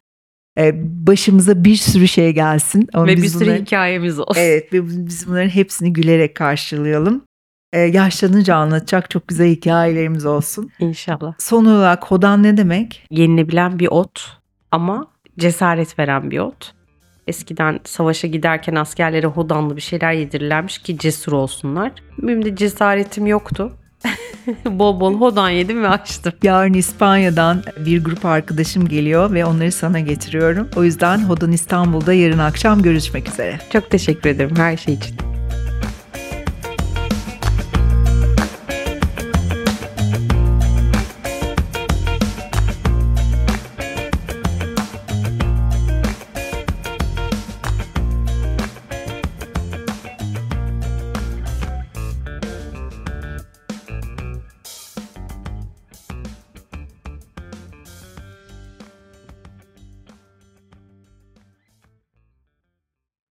Ee, 0.58 0.72
başımıza 1.08 1.64
bir 1.64 1.76
sürü 1.76 2.08
şey 2.08 2.32
gelsin. 2.32 2.88
Ama 2.94 3.08
Ve 3.08 3.18
bir 3.18 3.28
sürü 3.28 3.46
bunları- 3.46 3.62
hikayemiz 3.62 4.20
olsun. 4.20 4.36
Evet 4.42 4.74
ve 4.74 4.88
biz 5.08 5.28
bunların 5.28 5.50
hepsini 5.50 5.94
gülerek 5.94 6.36
karşılayalım. 6.36 7.22
Ee, 7.74 7.80
yaşlanınca 7.80 8.56
anlatacak 8.56 9.10
çok 9.10 9.28
güzel 9.28 9.48
hikayelerimiz 9.50 10.26
olsun. 10.26 10.70
İnşallah. 10.80 11.34
Son 11.40 11.66
olarak 11.66 12.06
hodan 12.06 12.44
ne 12.44 12.58
demek? 12.58 13.06
Yenilebilen 13.12 13.80
bir 13.80 13.88
ot 13.88 14.38
ama 14.74 15.08
cesaret 15.40 16.00
veren 16.00 16.32
bir 16.32 16.40
ot. 16.40 16.74
Eskiden 17.28 17.80
savaşa 17.84 18.28
giderken 18.28 18.76
askerlere 18.76 19.28
hodanlı 19.28 19.76
bir 19.76 19.82
şeyler 19.82 20.14
yedirirlermiş 20.14 20.78
ki 20.78 20.98
cesur 20.98 21.32
olsunlar. 21.32 21.92
Benim 22.18 22.46
de 22.46 22.56
cesaretim 22.56 23.28
yoktu. 23.28 23.72
bol 24.66 25.00
bol 25.00 25.20
hodan 25.20 25.50
yedim 25.50 25.84
ve 25.84 25.90
açtım. 25.90 26.34
Yarın 26.44 26.74
İspanya'dan 26.74 27.64
bir 27.86 28.04
grup 28.04 28.26
arkadaşım 28.26 28.88
geliyor 28.88 29.34
ve 29.34 29.46
onları 29.46 29.72
sana 29.72 30.00
getiriyorum. 30.00 30.70
O 30.76 30.84
yüzden 30.84 31.18
Hodan 31.18 31.52
İstanbul'da 31.52 32.14
yarın 32.14 32.40
akşam 32.40 32.82
görüşmek 32.82 33.30
üzere. 33.30 33.60
Çok 33.74 33.90
teşekkür 33.90 34.30
ederim 34.30 34.56
her 34.56 34.78
şey 34.78 34.94
için. 34.94 35.33